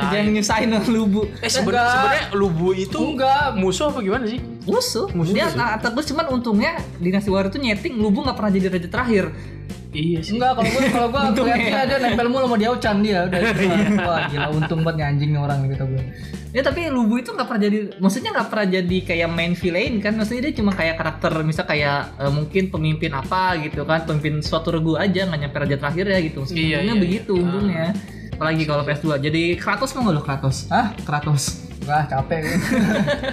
Jangan 0.09 0.33
nyusahin 0.33 0.69
lo 0.73 0.81
lubu. 0.88 1.21
Eh 1.45 1.50
sebenarnya 1.52 2.33
Lubu 2.33 2.73
itu 2.73 2.97
Enggak. 2.97 3.61
musuh 3.61 3.93
apa 3.93 4.00
gimana 4.00 4.25
sih? 4.25 4.40
Musuh. 4.64 5.12
Dia 5.28 5.52
nah, 5.52 5.76
terus 5.76 6.09
cuman 6.09 6.33
untungnya 6.33 6.81
Dynasty 6.97 7.28
Warrior 7.28 7.52
itu 7.52 7.61
nyeting 7.61 8.00
lubu 8.00 8.25
nggak 8.25 8.37
pernah 8.37 8.52
jadi 8.52 8.73
raja 8.73 8.88
terakhir. 8.88 9.25
Iya 9.88 10.21
sih. 10.21 10.37
enggak 10.37 10.52
kalau 10.52 10.68
gue 10.68 10.83
kalau 10.87 11.09
gue 11.09 11.21
Untungnya. 11.33 11.57
ngeliatnya 11.57 11.85
dia 11.87 11.99
nempel 11.99 12.26
mulu 12.28 12.45
sama 12.45 12.57
dia 12.57 12.68
Ochan 12.68 12.97
dia 13.00 13.18
udah 13.25 13.40
wah 14.07 14.21
gila 14.28 14.49
untung 14.52 14.80
banget 14.83 15.04
anjing 15.07 15.30
nih 15.33 15.40
orang 15.40 15.59
gitu 15.66 15.85
gue 15.87 16.04
Ya 16.49 16.64
tapi 16.64 16.88
lubu 16.88 17.21
itu 17.21 17.28
nggak 17.28 17.45
pernah 17.45 17.62
jadi, 17.62 17.78
maksudnya 18.00 18.33
nggak 18.33 18.49
pernah 18.49 18.66
jadi 18.73 18.99
kayak 19.04 19.28
main 19.28 19.52
villain 19.52 20.00
kan? 20.00 20.16
Maksudnya 20.16 20.49
dia 20.49 20.54
cuma 20.57 20.73
kayak 20.73 20.97
karakter, 20.97 21.45
misal 21.45 21.68
kayak 21.68 22.16
eh, 22.16 22.33
mungkin 22.33 22.73
pemimpin 22.73 23.12
apa 23.12 23.61
gitu 23.61 23.85
kan, 23.85 24.09
pemimpin 24.09 24.40
suatu 24.40 24.73
regu 24.73 24.97
aja 24.97 25.28
nggak 25.28 25.45
nyampe 25.45 25.57
raja 25.61 25.76
terakhir 25.76 26.09
ya 26.09 26.18
gitu. 26.25 26.40
Maksudnya 26.40 26.64
Iya, 26.64 26.78
iya, 26.83 26.95
begitu 26.97 27.37
untungnya. 27.37 27.92
Apalagi 28.33 28.64
kalau 28.64 28.80
PS2. 28.80 29.21
Jadi 29.21 29.42
Kratos 29.57 29.92
mau 29.92 30.09
nggak 30.09 30.14
lo 30.14 30.23
Kratos? 30.25 30.57
Hah? 30.68 30.97
Kratos. 30.99 31.68
Wah 31.85 32.09
capek 32.09 32.38
gue. 32.40 32.57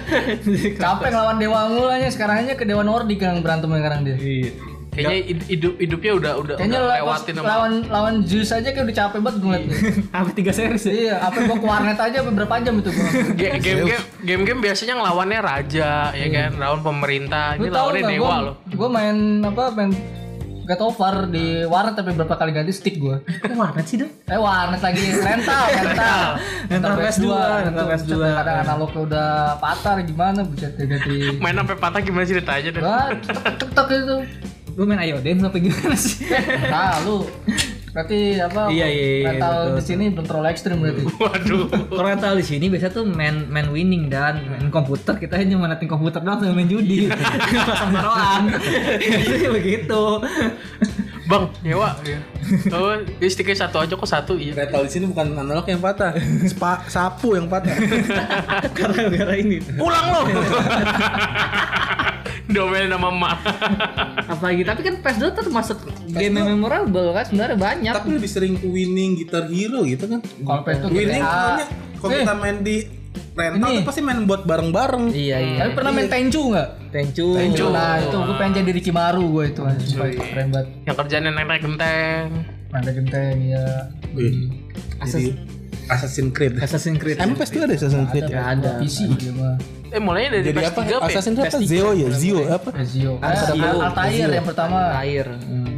capek 0.76 1.08
ngelawan 1.08 1.36
dewa 1.36 1.60
mulu 1.68 1.88
aja 1.88 2.08
sekarang 2.08 2.44
aja 2.44 2.52
ke 2.52 2.64
dewa 2.64 2.84
Nordik 2.84 3.16
yang 3.18 3.40
berantem 3.40 3.68
sekarang 3.70 4.04
dia 4.04 4.16
Iya. 4.20 4.52
Kayaknya 4.96 5.16
hid- 5.22 5.46
hidup 5.46 5.74
hidupnya 5.76 6.12
udah 6.14 6.32
udah, 6.36 6.54
kayaknya 6.56 6.78
udah 6.80 6.92
lewatin 6.96 7.32
sama 7.36 7.46
lawan 7.46 7.72
lawan 7.86 8.14
Zeus 8.24 8.48
aja 8.48 8.64
kayak 8.66 8.84
udah 8.88 8.96
capek 8.96 9.18
banget 9.20 9.36
gue 9.36 9.46
ngeliatnya 9.46 9.76
Sampai 10.16 10.32
tiga 10.32 10.52
series 10.52 10.84
ya. 10.84 10.92
iya 10.92 11.14
apa 11.20 11.38
gue 11.38 11.56
ke 11.56 11.66
warnet 11.66 11.98
aja 12.00 12.16
apa 12.18 12.30
berapa 12.32 12.54
jam 12.58 12.74
itu 12.80 12.90
gue 12.90 13.08
Ga- 13.36 13.60
game-game 13.60 14.04
game-game 14.24 14.60
biasanya 14.64 14.94
ngelawannya 14.96 15.40
raja 15.40 15.90
ya 16.10 16.26
kan 16.26 16.50
lawan 16.56 16.80
pemerintah 16.80 17.54
ini 17.54 17.68
lawannya 17.68 18.02
dewa 18.02 18.16
gua, 18.18 18.36
loh 18.42 18.54
Gue 18.66 18.88
main 18.88 19.16
apa 19.44 19.68
main 19.70 19.92
get 20.66 20.82
over 20.82 21.30
di 21.30 21.62
warnet 21.62 21.94
tapi 21.94 22.10
berapa 22.10 22.34
kali 22.34 22.50
ganti 22.50 22.74
stick 22.74 22.98
gue. 22.98 23.22
Kok 23.22 23.54
warnet 23.54 23.86
sih 23.86 24.02
dong? 24.02 24.10
Eh 24.26 24.34
warnet 24.34 24.82
lagi 24.82 25.14
rental, 25.14 25.64
rental. 25.78 26.20
Rental 26.66 26.92
PS2, 26.98 27.26
rental 27.70 27.84
Buset, 27.86 28.02
PS2. 28.02 28.12
Kadang 28.34 28.56
analognya 28.66 29.00
udah 29.06 29.30
patah 29.62 30.02
gimana 30.02 30.42
ya 30.58 30.68
ganti. 30.74 31.16
Main 31.42 31.54
sampai 31.54 31.76
patah 31.78 32.00
gimana 32.02 32.26
ceritanya 32.26 32.70
deh. 32.74 32.82
Wah, 32.82 33.14
tek 33.54 33.70
tek 33.70 33.86
itu. 33.94 34.16
Lu 34.76 34.84
main 34.84 35.00
Ayoden 35.00 35.40
sampai 35.40 35.60
gimana 35.64 35.96
sih? 35.96 36.28
Nah, 36.68 37.00
lu 37.00 37.24
berarti 37.96 38.36
apa? 38.44 38.68
Iya, 38.68 38.86
iya, 38.92 39.06
iya, 39.08 39.28
Rental 39.32 39.56
betul. 39.56 39.72
di 39.72 39.82
sini 39.88 40.04
belum 40.12 40.26
terlalu 40.28 40.46
ekstrim 40.52 40.76
berarti. 40.84 41.02
Waduh. 41.16 41.64
Kalau 41.88 42.04
rental 42.04 42.32
di 42.36 42.44
sini 42.44 42.68
biasa 42.68 42.92
tuh 42.92 43.08
main 43.08 43.48
main 43.48 43.72
winning 43.72 44.12
dan 44.12 44.44
main 44.52 44.68
komputer 44.68 45.16
kita 45.16 45.40
hanya 45.40 45.56
menating 45.56 45.88
komputer 45.88 46.20
doang 46.20 46.44
sama 46.44 46.52
main 46.52 46.68
judi 46.68 47.08
pasang 47.08 47.88
taruhan 47.96 48.52
itu 49.00 49.48
begitu 49.48 50.02
Bang, 51.26 51.50
nyewa. 51.64 51.96
Iya. 52.06 52.20
Oh, 52.70 52.94
ini 53.00 53.26
sticknya 53.26 53.66
satu 53.66 53.82
aja 53.82 53.96
kok 53.96 54.06
satu 54.06 54.36
iya. 54.38 54.52
Rental 54.54 54.84
di 54.86 54.92
sini 54.92 55.10
bukan 55.10 55.34
analog 55.34 55.66
yang 55.66 55.80
patah, 55.82 56.14
Spa, 56.46 56.84
sapu 56.86 57.34
yang 57.34 57.50
patah. 57.50 57.74
karena 58.76 59.08
gara 59.10 59.34
ini 59.34 59.58
Pulang 59.58 60.06
lo. 60.12 60.20
Domain 62.46 62.86
nama 62.86 63.08
emak. 63.08 63.38
apalagi 64.32 64.62
tapi 64.62 64.80
kan 64.80 64.94
PS2 64.98 65.24
termasuk 65.34 65.78
game 66.08 66.34
yang 66.34 66.48
memorable 66.52 67.10
kan 67.10 67.24
sebenarnya 67.24 67.56
banyak 67.56 67.92
Tapi 67.92 68.08
lebih 68.12 68.26
sering 68.26 68.54
winning 68.62 69.14
Guitar 69.16 69.46
Hero 69.46 69.82
gitu 69.82 70.06
kan. 70.06 70.20
Kalau 70.22 70.62
PS 70.62 70.78
itu 70.78 70.86
Winning 70.88 71.22
GTA. 71.22 71.34
pokoknya 71.36 71.66
kalau 71.96 72.12
Eh. 72.12 72.20
kita 72.20 72.34
main 72.36 72.56
di 72.60 72.76
rental 73.34 73.68
tuh 73.70 73.84
pasti 73.84 74.00
main 74.00 74.20
buat 74.24 74.42
bareng-bareng. 74.42 75.04
iya 75.10 75.36
iya 75.38 75.58
Tapi 75.60 75.70
pernah 75.74 75.90
main 75.90 76.06
Tenchu 76.06 76.42
nggak? 76.48 76.68
Tenchu 76.88 77.26
Tenchu. 77.32 77.66
Nah 77.68 77.98
itu 77.98 78.16
gue 78.16 78.34
pengen 78.36 78.52
jadi 78.56 78.70
Ricky 78.72 78.90
Maru 78.90 79.24
gue 79.32 79.44
itu. 79.48 79.60
Itu 79.60 80.00
keren 80.22 80.48
banget. 80.48 80.66
Yang 80.84 80.96
kerjanya 80.96 81.30
naik-naik 81.32 81.62
genteng. 81.62 82.26
Ada 82.68 82.90
genteng 82.92 83.36
ya. 83.42 83.66
Wih, 84.12 84.48
Jadi 84.98 85.34
Assassin's 85.86 86.32
Creed. 86.34 86.54
Assassin's 86.58 86.98
Creed 86.98 87.16
Emang 87.18 87.38
PS2 87.38 87.58
ada 87.62 87.74
Assassin's 87.78 88.08
Creed? 88.10 88.24
Nggak 88.26 88.46
ada. 88.58 88.70
PC 88.82 88.98
dia 89.14 89.32
mah. 89.34 89.54
Eh 89.94 90.00
mulainya 90.02 90.30
dari 90.38 90.44
Jadi 90.50 90.58
PS3 90.58 90.66
apa? 90.66 90.82
apa? 90.82 90.90
ya? 90.90 91.14
Assassin's 91.14 91.38
Creed 91.38 91.54
apa? 91.54 91.58
Zio 91.62 91.88
ya? 91.94 92.08
Zio 92.10 92.38
apa? 92.50 92.68
Ezio. 92.82 93.12
Ezio. 93.22 93.62
Al- 93.62 93.82
Altair 93.86 94.28
yang 94.34 94.46
pertama. 94.46 94.78
air 94.98 95.26
hmm. 95.30 95.74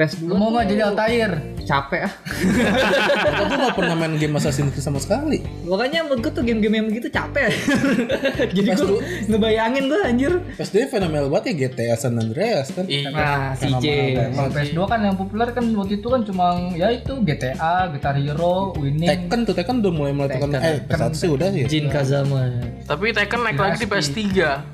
PS2 0.00 0.20
Lu 0.24 0.34
mau 0.40 0.48
nggak 0.56 0.66
jadi 0.72 0.82
Altair? 0.88 1.30
Capek 1.70 2.00
ah 2.10 2.12
Aku 3.30 3.42
tuh 3.46 3.56
gak 3.62 3.74
pernah 3.78 3.94
main 3.94 4.14
game 4.18 4.34
Assassin's 4.34 4.74
Creed 4.74 4.82
sama 4.82 4.98
sekali. 4.98 5.38
Makanya 5.66 6.06
menurut 6.06 6.20
gue 6.26 6.32
tuh 6.34 6.42
game-game 6.42 6.74
yang 6.82 6.86
begitu 6.90 7.08
capek. 7.12 7.52
Jadi 8.56 8.68
gue 8.74 9.00
ngebayangin 9.30 9.84
gue 9.86 10.00
anjir. 10.02 10.32
PS2 10.58 10.90
fenomenal 10.90 11.30
banget 11.30 11.54
ya 11.54 11.54
GTA 11.68 11.94
San 11.94 12.18
Andreas 12.18 12.74
kan. 12.74 12.84
Iya. 12.88 13.08
Nah, 13.12 13.54
CJ. 13.54 13.86
Kalau 14.34 14.50
PS2 14.50 14.80
kan 14.88 15.00
yang 15.04 15.16
populer 15.16 15.48
kan 15.54 15.64
waktu 15.76 15.94
itu 16.00 16.08
kan 16.10 16.20
cuma 16.26 16.44
ya 16.74 16.88
itu 16.90 17.12
GTA, 17.22 17.92
Guitar 17.94 18.16
Hero, 18.18 18.74
Winning. 18.76 19.08
Tekken 19.08 19.40
tuh 19.46 19.54
Tekken 19.54 19.76
udah 19.84 19.92
mulai 19.92 20.12
melakukan 20.16 20.48
eh 20.58 20.82
PS1 20.88 21.12
sih 21.14 21.28
udah 21.30 21.48
sih. 21.54 21.64
Jin 21.68 21.86
Kazama. 21.92 22.50
Tapi 22.88 23.14
Tekken 23.14 23.40
naik 23.46 23.60
lagi 23.60 23.76
di 23.84 23.88
PS3. 23.88 24.20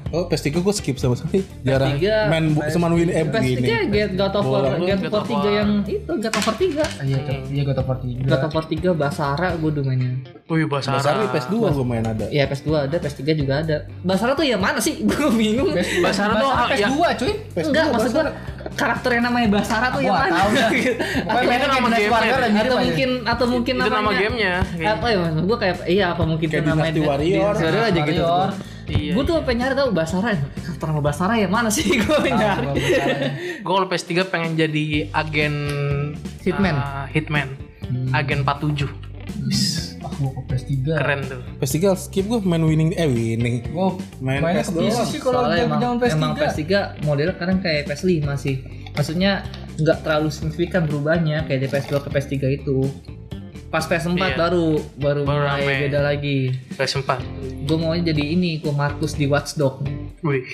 Oh 0.09 0.23
PS3 0.25 0.63
gue 0.63 0.71
skip 0.73 0.97
sama 0.97 1.19
sekali. 1.19 1.43
Jarang 1.61 1.99
PS3 1.99 2.31
main 2.31 2.45
bu- 2.51 2.63
sama 2.69 2.87
win 2.91 3.11
eh 3.11 3.27
PS3 3.27 3.35
begini. 3.35 3.69
Get 3.91 4.11
God 4.15 4.35
of 4.35 4.45
War, 4.45 4.63
Bola. 4.63 4.79
God 4.79 5.03
of 5.03 5.27
War 5.27 5.43
3 5.43 5.59
yang 5.59 5.71
itu 5.83 6.13
God 6.15 6.31
of 6.31 6.43
War 6.43 6.55
3. 6.55 6.79
Ah, 6.79 6.89
Iya 7.03 7.19
iya 7.45 7.63
God 7.65 7.79
of 7.79 7.87
War 7.87 7.99
3. 7.99 8.23
God 8.23 8.43
of 8.47 8.53
War 8.55 8.65
3 8.65 8.95
Basara 8.95 9.49
gue 9.53 9.69
udah 9.69 9.83
mainnya. 9.83 10.11
Wih, 10.47 10.65
Basara. 10.65 10.97
Dasar 10.97 11.15
di 11.19 11.29
PS2 11.29 11.55
gue 11.59 11.85
main 11.85 12.05
ada. 12.07 12.27
Iya 12.29 12.45
PS2 12.47 12.69
ada, 12.87 12.97
PS3 12.97 13.21
juga 13.35 13.55
ada. 13.61 13.77
Basara 14.01 14.33
tuh 14.33 14.47
ya 14.47 14.55
mana 14.55 14.79
sih? 14.79 14.95
Gue 15.09 15.31
bingung. 15.33 15.75
Basara 16.01 16.39
tuh 16.39 16.49
ah, 16.49 16.71
ya. 16.71 16.87
PS2 16.87 17.03
cuy. 17.19 17.33
Enggak, 17.57 17.85
maksud 17.91 18.11
gue 18.13 18.25
karakter 18.73 19.11
yang 19.11 19.25
namanya 19.27 19.49
Basara 19.53 19.87
tuh 19.91 20.01
Gua 20.01 20.07
yang 20.07 20.17
mana? 20.23 20.39
Pokoknya 21.27 21.49
mainnya 21.51 21.69
nama 21.69 21.89
game-nya 21.91 22.63
atau 22.63 22.79
mungkin 22.79 23.11
atau 23.27 23.47
mungkin 23.47 23.75
Itu 23.75 23.83
nama 23.83 23.97
namanya 23.99 24.21
gamenya. 24.23 24.53
apa 24.87 25.07
ya 25.11 25.17
maksud 25.19 25.45
gue 25.45 25.59
kayak 25.59 25.77
iya 25.87 26.07
apa 26.15 26.23
mungkin 26.23 26.47
itu 26.47 26.63
namanya 26.63 26.93
Warrior. 26.95 27.53
Warrior 27.59 27.85
aja 27.91 28.01
gitu 28.07 28.23
Warrior. 28.23 28.76
Iya. 28.89 29.13
gue 29.13 29.23
tuh 29.23 29.43
pengen 29.43 29.59
nyari 29.63 29.75
tahu 29.75 29.91
Basara 29.91 30.31
nama 30.79 31.01
Basara 31.01 31.35
ya 31.35 31.47
mana 31.47 31.67
sih 31.67 31.83
gue 31.97 32.19
nyari 32.25 32.67
Gue 33.59 33.73
kalau 33.73 33.87
PS3 33.87 34.11
pengen 34.25 34.55
jadi 34.55 34.85
agen 35.11 35.55
Hitman. 36.41 36.75
ah, 36.75 37.07
Hitman. 37.07 37.49
Agen 38.13 38.41
47. 38.41 38.87
Ah, 39.99 40.11
gua 40.13 40.31
ke 40.33 40.43
PS3. 40.49 40.71
Keren 40.87 41.21
tuh. 41.25 41.41
PS3 41.59 41.77
skip 41.97 42.25
gue 42.25 42.39
main 42.41 42.63
winning 42.63 42.95
eh 42.95 43.07
winning. 43.07 43.67
Gua 43.69 43.99
Main 44.17 44.39
mainnya 44.39 44.63
PS 44.63 44.71
ke 44.71 44.79
PC 44.79 44.87
doang. 44.89 45.07
sih 45.09 45.19
kalau 45.19 45.41
Soalnya 45.41 45.59
emang, 45.61 45.81
zaman 45.81 45.97
PS3. 45.99 46.15
emang 46.15 46.33
PS3 46.33 46.63
modelnya 47.03 47.35
kadang 47.35 47.59
kayak 47.59 47.83
PS5 47.87 48.11
sih 48.37 48.57
maksudnya 48.93 49.33
nggak 49.77 49.99
terlalu 50.01 50.29
signifikan 50.31 50.83
berubahnya 50.85 51.45
kayak 51.45 51.61
di 51.61 51.69
PS2 51.69 51.93
ke 52.01 52.09
PS3 52.09 52.35
itu 52.55 52.77
pas 53.67 53.83
PS4 53.83 54.15
Iya. 54.15 54.37
baru 54.37 54.67
baru 54.95 55.21
Baru 55.23 55.43
mulai 55.43 55.61
rame. 55.61 55.75
beda 55.83 56.01
lagi 56.01 56.37
PS4. 56.73 57.11
gue 57.65 57.77
maunya 57.77 58.03
jadi 58.07 58.23
ini 58.29 58.59
gue 58.59 58.71
Markus 58.71 59.13
di 59.13 59.27
Watchdog 59.27 59.83
Wih. 60.21 60.47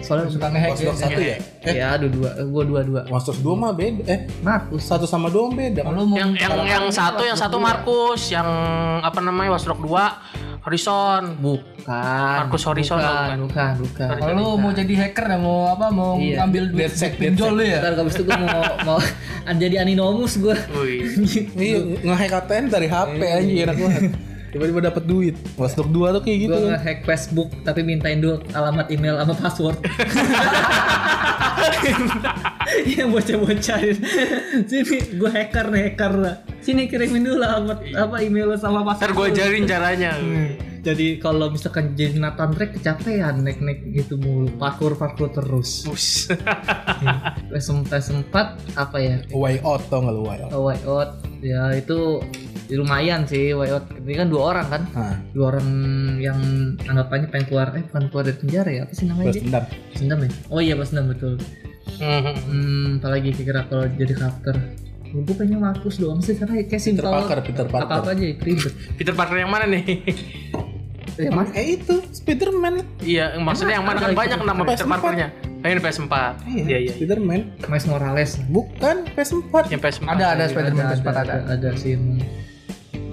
soalnya 0.00 0.28
suka 0.28 0.46
ngehack 0.48 0.70
ya. 0.74 0.84
Dogs 0.84 1.00
satu 1.00 1.18
ya? 1.18 1.36
Eh, 1.62 1.74
ya 1.74 1.88
dua 1.96 2.10
dua 2.10 2.30
gue 2.36 2.62
dua 2.66 2.80
dua 2.82 3.00
Watch 3.08 3.26
Dogs 3.26 3.40
2 3.40 3.54
mah 3.54 3.72
beda. 3.72 4.02
Eh, 4.04 4.20
Markus 4.40 4.82
satu 4.82 5.04
sama 5.04 5.28
dua 5.28 5.48
beda. 5.48 5.80
Kalau 5.82 6.04
mau 6.04 6.14
Yang 6.14 6.30
yang 6.38 6.54
yang 6.62 6.84
satu 6.88 7.22
yang 7.22 7.34
satu 7.34 7.56
Markus, 7.56 8.28
yang 8.28 8.44
apa 9.00 9.18
namanya 9.18 9.50
Watchdog 9.50 9.80
2 9.80 10.43
Horizon. 10.64 11.22
bukan 11.38 12.40
Markus 12.40 12.64
Horizon, 12.64 12.96
bukan 12.96 13.04
bukan. 13.04 13.38
bukan 13.44 13.72
bukan 13.78 14.08
kalau 14.16 14.32
lu 14.34 14.48
mau 14.56 14.72
jadi 14.72 14.94
hacker 14.98 15.26
ya 15.28 15.36
mau 15.36 15.68
apa 15.68 15.86
mau 15.88 16.16
Iya. 16.16 16.40
ngambil 16.40 16.62
duit 16.72 16.80
Deadsec, 16.88 17.12
pinjol 17.14 17.52
lu 17.52 17.62
ya. 17.62 17.78
ntar 17.78 18.00
abis 18.00 18.14
itu 18.14 18.24
gue 18.24 18.34
mau 18.34 18.62
mau 18.82 18.98
jadi 19.62 19.76
aninomus 19.78 20.34
gue 20.36 20.56
Wih. 20.74 21.04
Iya, 21.60 21.78
nge-hack 22.00 22.32
ATM 22.40 22.64
dari 22.66 22.86
HP 22.86 23.20
anjing 23.20 23.58
enak 23.62 23.76
banget. 23.76 24.02
Tiba-tiba 24.54 24.80
dapat 24.86 25.02
duit. 25.02 25.34
Dogs 25.58 25.74
2 25.74 25.90
tuh 25.90 26.22
kayak 26.22 26.38
gitu 26.46 26.54
gue 26.54 26.62
kan. 26.62 26.78
nge-hack 26.78 27.00
Facebook 27.02 27.50
tapi 27.66 27.82
mintain 27.82 28.22
dulu 28.22 28.38
alamat 28.54 28.86
email 28.86 29.18
sama 29.18 29.34
password. 29.34 29.78
Yang 32.94 33.08
bocah-bocah 33.10 33.78
sini 34.64 34.96
gue 35.14 35.30
hacker 35.30 35.66
nih 35.68 35.82
hacker. 35.90 36.14
Sini 36.62 36.86
kirimin 36.86 37.26
dulu 37.26 37.42
alamat 37.42 37.78
apa 37.92 38.16
email 38.22 38.54
lo 38.54 38.56
sama 38.56 38.86
Ntar 38.86 39.10
password 39.10 39.12
gue 39.12 39.26
ajarin 39.34 39.64
caranya. 39.66 40.12
jadi 40.84 41.16
kalau 41.16 41.48
misalkan 41.48 41.96
jadi 41.96 42.20
Nathan 42.20 42.52
Drake 42.52 42.76
kecapean 42.76 43.40
naik-naik 43.42 43.80
gitu 43.90 44.20
mulu. 44.20 44.52
Parkour 44.54 44.94
parkour 44.94 45.32
terus. 45.32 45.82
Bus. 45.82 46.28
PS4 47.50 47.88
PS4 47.90 48.34
apa 48.76 48.96
ya? 49.00 49.16
Way 49.32 49.64
out 49.64 49.82
tau 49.88 50.04
gak 50.04 50.12
lu 50.12 50.22
way 50.28 50.38
out? 50.44 50.50
Oh, 50.52 50.68
Way 50.68 50.78
Out. 50.84 51.10
Ya 51.40 51.72
itu 51.72 52.20
lumayan 52.72 53.28
sih 53.28 53.52
Way 53.52 53.76
Out 53.76 53.86
ini 54.00 54.16
kan 54.16 54.28
dua 54.32 54.42
orang 54.56 54.66
kan 54.72 54.82
Nah, 54.96 55.16
dua 55.36 55.52
orang 55.52 55.68
yang 56.16 56.38
anggapannya 56.80 57.28
pengen 57.28 57.46
keluar 57.52 57.68
eh 57.76 57.84
bukan 57.84 58.08
keluar 58.08 58.24
dari 58.24 58.38
penjara 58.40 58.70
ya 58.72 58.80
apa 58.88 58.92
sih 58.96 59.04
namanya 59.04 59.26
balas 59.28 59.36
dia? 59.36 59.44
dendam. 59.44 59.64
Sendam 59.92 60.18
ya? 60.24 60.30
Oh 60.48 60.60
iya 60.64 60.74
pas 60.74 60.88
dendam 60.88 61.06
betul. 61.12 61.32
Mhm. 61.94 62.34
Hmm, 62.48 62.86
apalagi 62.98 63.30
kira 63.36 63.68
kalau 63.68 63.84
jadi 63.86 64.14
karakter. 64.16 64.56
Gue 65.14 65.34
pengen 65.38 65.62
Markus 65.62 66.02
doang 66.02 66.18
sih 66.18 66.34
karena 66.34 66.58
kayak 66.66 66.82
simpel. 66.82 67.06
Parker, 67.06 67.38
Peter 67.46 67.66
Parker. 67.70 67.86
Apa 67.86 68.02
apa 68.02 68.10
aja 68.18 68.24
ribet. 68.34 68.74
Peter 68.98 69.14
Parker 69.14 69.38
yang 69.38 69.52
mana 69.52 69.70
nih? 69.70 70.02
Ya, 71.14 71.30
mas, 71.30 71.54
Eh 71.54 71.78
itu 71.78 72.02
Spiderman. 72.10 72.82
Iya, 72.98 73.38
maksudnya 73.38 73.78
yang 73.78 73.86
mana 73.86 74.02
kan 74.02 74.10
banyak 74.10 74.42
itu? 74.42 74.48
nama 74.50 74.62
Peter 74.66 74.82
PS4. 74.82 74.90
Parkernya. 74.90 75.28
Oh, 75.38 75.68
ini 75.70 75.80
PS4. 75.80 76.14
Iya, 76.50 76.76
iya. 76.82 76.92
Spiderman. 76.98 77.40
Miles 77.70 77.86
Morales. 77.86 78.30
Bukan 78.50 79.06
PS4. 79.14 79.54
Yang 79.70 79.80
PS4. 79.86 80.06
Ada 80.10 80.26
ada 80.34 80.44
Spider-Man 80.50 80.82
ada, 80.82 80.92
PS4 80.98 81.06
ada, 81.06 81.20
ada. 81.22 81.34
ada, 81.46 81.54
ada 81.54 81.70
sih. 81.78 81.94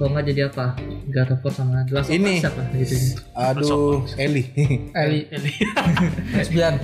Kalau 0.01 0.17
nggak 0.17 0.33
jadi 0.33 0.49
apa? 0.49 0.73
God 1.13 1.29
of 1.29 1.45
War 1.45 1.53
sama 1.53 1.85
The 1.85 1.93
Last 1.93 2.09
of 2.09 2.17
Ini. 2.17 2.33
Us 2.41 2.49
apa 2.49 2.61
gitu. 2.73 2.95
Aduh, 3.37 4.01
Eli. 4.17 4.43
Eli 4.97 5.19
Eli. 5.37 5.53
lesbian. 6.33 6.81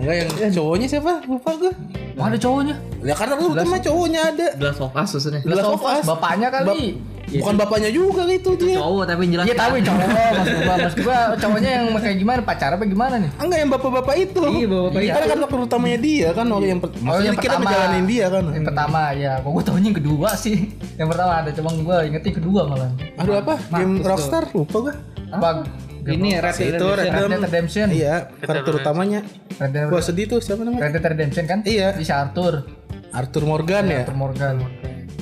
Enggak 0.00 0.14
yang 0.40 0.52
cowoknya 0.56 0.86
siapa? 0.88 1.20
Lupa 1.28 1.52
gue. 1.60 1.68
Wah, 2.16 2.32
ada 2.32 2.40
cowoknya. 2.40 2.80
Ya 3.04 3.12
karena 3.12 3.36
lu 3.36 3.52
mah 3.52 3.76
cowoknya 3.76 4.20
ada. 4.32 4.46
The 4.56 4.64
Last 4.72 4.80
of 4.80 4.96
Us 4.96 5.10
maksudnya. 5.20 5.40
The 5.44 5.52
Last 5.52 5.68
of 5.68 5.84
Us. 5.84 6.04
Bapaknya 6.08 6.48
kali. 6.48 6.96
Bukan 7.24 7.54
bapaknya 7.56 7.90
juga 7.90 8.22
gitu 8.26 8.50
dia. 8.54 8.76
Cowok 8.78 9.04
tapi 9.04 9.20
yang 9.24 9.32
jelas. 9.34 9.44
Iya 9.44 9.54
tahu 9.56 9.72
cowok 9.80 9.98
maksud 10.38 10.56
gua 10.60 10.74
maksud 10.78 10.98
gua 11.02 11.18
cowoknya 11.34 11.70
yang 11.70 11.84
kayak 11.94 12.16
gimana 12.18 12.40
pacar 12.42 12.70
apa 12.72 12.84
gimana 12.84 13.14
nih? 13.18 13.30
Enggak 13.40 13.58
yang 13.58 13.70
bapak-bapak 13.70 14.14
itu. 14.16 14.42
Iya, 14.44 14.66
bapak-bapak 14.68 15.00
Iya, 15.00 15.12
Karena 15.12 15.26
kan 15.26 15.38
faktor 15.42 15.60
utamanya 15.62 15.98
dia 15.98 16.28
kan 16.30 16.46
orang 16.48 16.68
yang 16.68 16.80
per- 16.80 16.94
maksudnya 17.00 17.26
yang 17.26 17.38
kita 17.38 17.56
pertama. 17.56 18.02
dia 18.04 18.26
kan. 18.28 18.44
Yang 18.52 18.66
pertama 18.68 19.00
ya, 19.12 19.32
kok 19.40 19.50
gua 19.50 19.64
tahunya 19.64 19.88
yang 19.88 19.98
kedua 19.98 20.28
sih. 20.34 20.56
Yang 20.94 21.08
pertama 21.10 21.32
ada, 21.40 21.50
cuma 21.50 21.70
gua 21.80 21.96
ingetnya 22.02 22.32
kedua 22.32 22.60
malah. 22.66 22.90
Aduh 23.18 23.34
apa? 23.38 23.54
Game 23.72 23.94
Rockstar 24.00 24.44
lupa 24.50 24.76
gua. 24.80 24.94
Bug. 25.34 25.58
Ini 26.04 26.36
Red 26.36 26.52
Dead 26.52 26.76
Itu 26.76 26.86
Red 26.86 27.00
Redemption. 27.00 27.16
Red 27.16 27.32
Dead 27.32 27.44
Redemption. 27.48 27.86
Iya, 27.88 28.14
karakter 28.38 28.72
utamanya. 28.76 29.20
Red 29.56 29.70
Dead, 29.72 29.88
Gua 29.88 30.02
sedih 30.04 30.28
tuh 30.28 30.38
siapa 30.38 30.60
namanya? 30.60 30.84
Red 30.84 30.92
Dead 30.94 31.06
Redemption 31.08 31.44
kan? 31.48 31.58
Iya. 31.64 31.96
Di 31.96 32.04
si 32.04 32.12
Arthur. 32.12 32.68
Arthur 33.08 33.42
Morgan 33.42 33.84
ya. 33.88 34.04
Arthur 34.04 34.14
Morgan. 34.14 34.54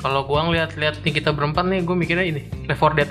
Kalau 0.03 0.21
gua 0.27 0.41
ngeliat-liat 0.51 0.99
nih 1.07 1.13
kita 1.15 1.31
berempat 1.31 1.63
nih, 1.71 1.87
gue 1.87 1.95
mikirnya 1.95 2.27
ini 2.27 2.43
Left 2.67 2.83
4 2.83 2.99
Dead. 2.99 3.11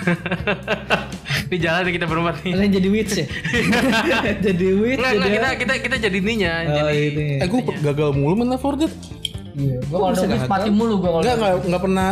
di 1.50 1.56
jalan 1.56 1.88
kita 1.88 2.04
berempat 2.04 2.44
nih. 2.44 2.52
Kalian 2.52 2.72
jadi 2.76 2.88
witch 2.92 3.12
ya? 3.16 3.26
jadi 4.52 4.66
witch 4.76 5.00
enggak, 5.00 5.12
jadi 5.16 5.28
kita 5.32 5.48
kita 5.56 5.72
kita 5.80 5.96
jadi 6.08 6.16
ininya, 6.20 6.52
Oh, 6.60 6.72
jadi 6.76 6.96
ini. 7.08 7.26
Eh 7.40 7.48
gue 7.48 7.60
gagal 7.80 8.10
mulu 8.12 8.36
main 8.36 8.52
Left 8.52 8.64
4 8.68 8.80
Dead. 8.84 8.92
Iya. 9.56 9.76
Gua 9.88 9.98
kalau 10.12 10.14
udah 10.28 10.40
mati 10.44 10.70
mulu 10.70 10.94
gua 11.00 11.10
kalau. 11.10 11.22
Enggak 11.24 11.36
enggak 11.40 11.54
enggak 11.64 11.82
pernah 11.88 12.08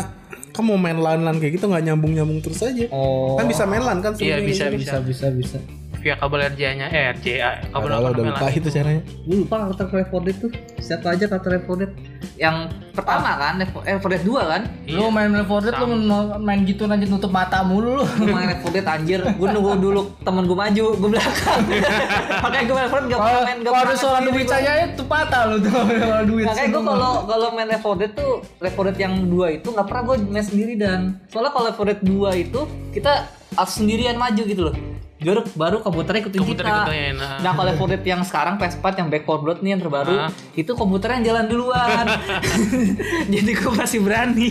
kamu 0.56 0.74
mau 0.74 0.78
main 0.80 0.98
lan-lan 0.98 1.36
kayak 1.38 1.52
gitu 1.60 1.64
nggak 1.70 1.84
nyambung-nyambung 1.86 2.38
terus 2.40 2.64
aja. 2.64 2.88
Oh. 2.90 3.36
Kan 3.36 3.44
bisa 3.46 3.62
main 3.68 3.84
lan 3.84 4.00
kan 4.00 4.16
Iya, 4.16 4.40
sebenarnya 4.40 4.48
bisa, 4.48 4.64
gitu. 4.72 4.78
bisa. 4.80 4.96
bisa 5.04 5.26
bisa 5.36 5.58
bisa. 5.60 5.77
Via 5.98 6.14
kabel 6.14 6.40
RCA-nya, 6.54 6.86
eh 6.94 7.10
RCA, 7.14 7.50
kabel 7.74 7.90
Kalau 7.90 8.08
apa 8.08 8.14
udah 8.14 8.24
lupa 8.30 8.46
itu 8.54 8.68
caranya. 8.70 9.02
Gue 9.26 9.36
lupa 9.42 9.54
karakter 9.66 9.86
Left 9.90 10.12
4 10.14 10.26
Dead 10.26 10.36
tuh. 10.38 10.50
Siapa 10.78 11.06
aja 11.14 11.24
karakter 11.26 11.50
Left 11.58 11.66
4 11.66 11.80
Dead? 11.82 11.92
Yang 12.38 12.56
pertama 12.94 13.30
kan, 13.34 13.52
Left 13.58 13.74
4 13.74 13.82
eh, 13.82 13.92
Left 13.98 14.06
4 14.06 14.14
Dead 14.14 14.24
2 14.24 14.52
kan? 14.52 14.62
Lu 14.86 15.04
main 15.10 15.30
Left 15.34 15.50
4 15.50 15.66
Dead 15.66 15.74
lu 15.82 15.86
main 16.38 16.60
gitu 16.62 16.82
aja 16.86 17.06
nutup 17.10 17.32
mata 17.34 17.58
mulu 17.66 17.90
lu. 17.98 18.04
Main 18.30 18.46
Left 18.54 18.62
4 18.62 18.74
Dead 18.78 18.86
anjir. 18.86 19.20
Gue 19.34 19.48
nunggu 19.50 19.70
dulu 19.82 20.00
temen 20.22 20.42
gue 20.46 20.58
maju, 20.58 20.84
gue 20.94 21.08
belakang. 21.10 21.60
Makanya 22.46 22.64
gue 22.64 22.74
main 22.78 22.86
Left 22.86 22.94
4 22.94 23.02
Dead 23.02 23.10
gak 23.10 23.20
pernah 23.20 23.42
main, 23.42 23.58
gak 23.58 23.72
kalau 23.74 23.82
pernah 23.82 23.98
ada 23.98 24.02
soal 24.02 24.20
duit 24.22 24.46
saya 24.46 24.72
itu 24.86 25.02
patah 25.04 25.42
lu 25.50 25.56
tuh 25.58 25.72
kalau 25.74 26.24
duit. 26.24 26.44
Makanya 26.46 26.68
gue 26.70 26.82
kalau 26.86 27.12
kalau 27.26 27.48
main 27.52 27.68
Left 27.68 27.84
4 27.84 28.00
Dead 28.00 28.12
tuh 28.14 28.32
Left 28.62 28.76
4 28.78 28.86
Dead 28.86 28.98
yang 29.02 29.14
dua 29.26 29.46
itu 29.50 29.68
nggak 29.74 29.86
pernah 29.90 30.02
gue 30.06 30.16
main 30.30 30.46
sendiri 30.46 30.74
dan 30.78 31.18
soalnya 31.26 31.50
kalau 31.50 31.66
Left 31.68 31.80
4 31.82 31.90
Dead 31.90 32.00
2 32.06 32.44
itu 32.46 32.60
kita 32.94 33.12
harus 33.58 33.74
sendirian 33.74 34.14
maju 34.14 34.42
gitu 34.46 34.62
loh. 34.70 34.76
Baru 35.18 35.42
baru 35.52 35.76
komputernya 35.82 36.22
ikutin 36.22 36.38
Komputer 36.38 36.62
kita. 36.62 36.78
ikutin, 36.80 37.14
nah. 37.14 37.38
Nah 37.40 37.50
kalau 37.52 37.66
Left 37.66 37.80
4 37.80 37.90
Dead 37.90 38.04
yang 38.06 38.22
sekarang 38.22 38.54
PS4 38.54 38.86
yang 38.96 39.08
Back 39.08 39.24
4 39.24 39.42
Blood 39.42 39.58
nih 39.60 39.70
yang 39.72 39.82
terbaru 39.82 40.14
Ah. 40.16 40.30
itu 40.54 40.70
komputernya 40.72 41.16
yang 41.16 41.26
jalan 41.26 41.46
duluan. 41.48 42.06
Jadi 43.34 43.50
gue 43.52 43.72
masih 43.72 43.98
berani. 43.98 44.46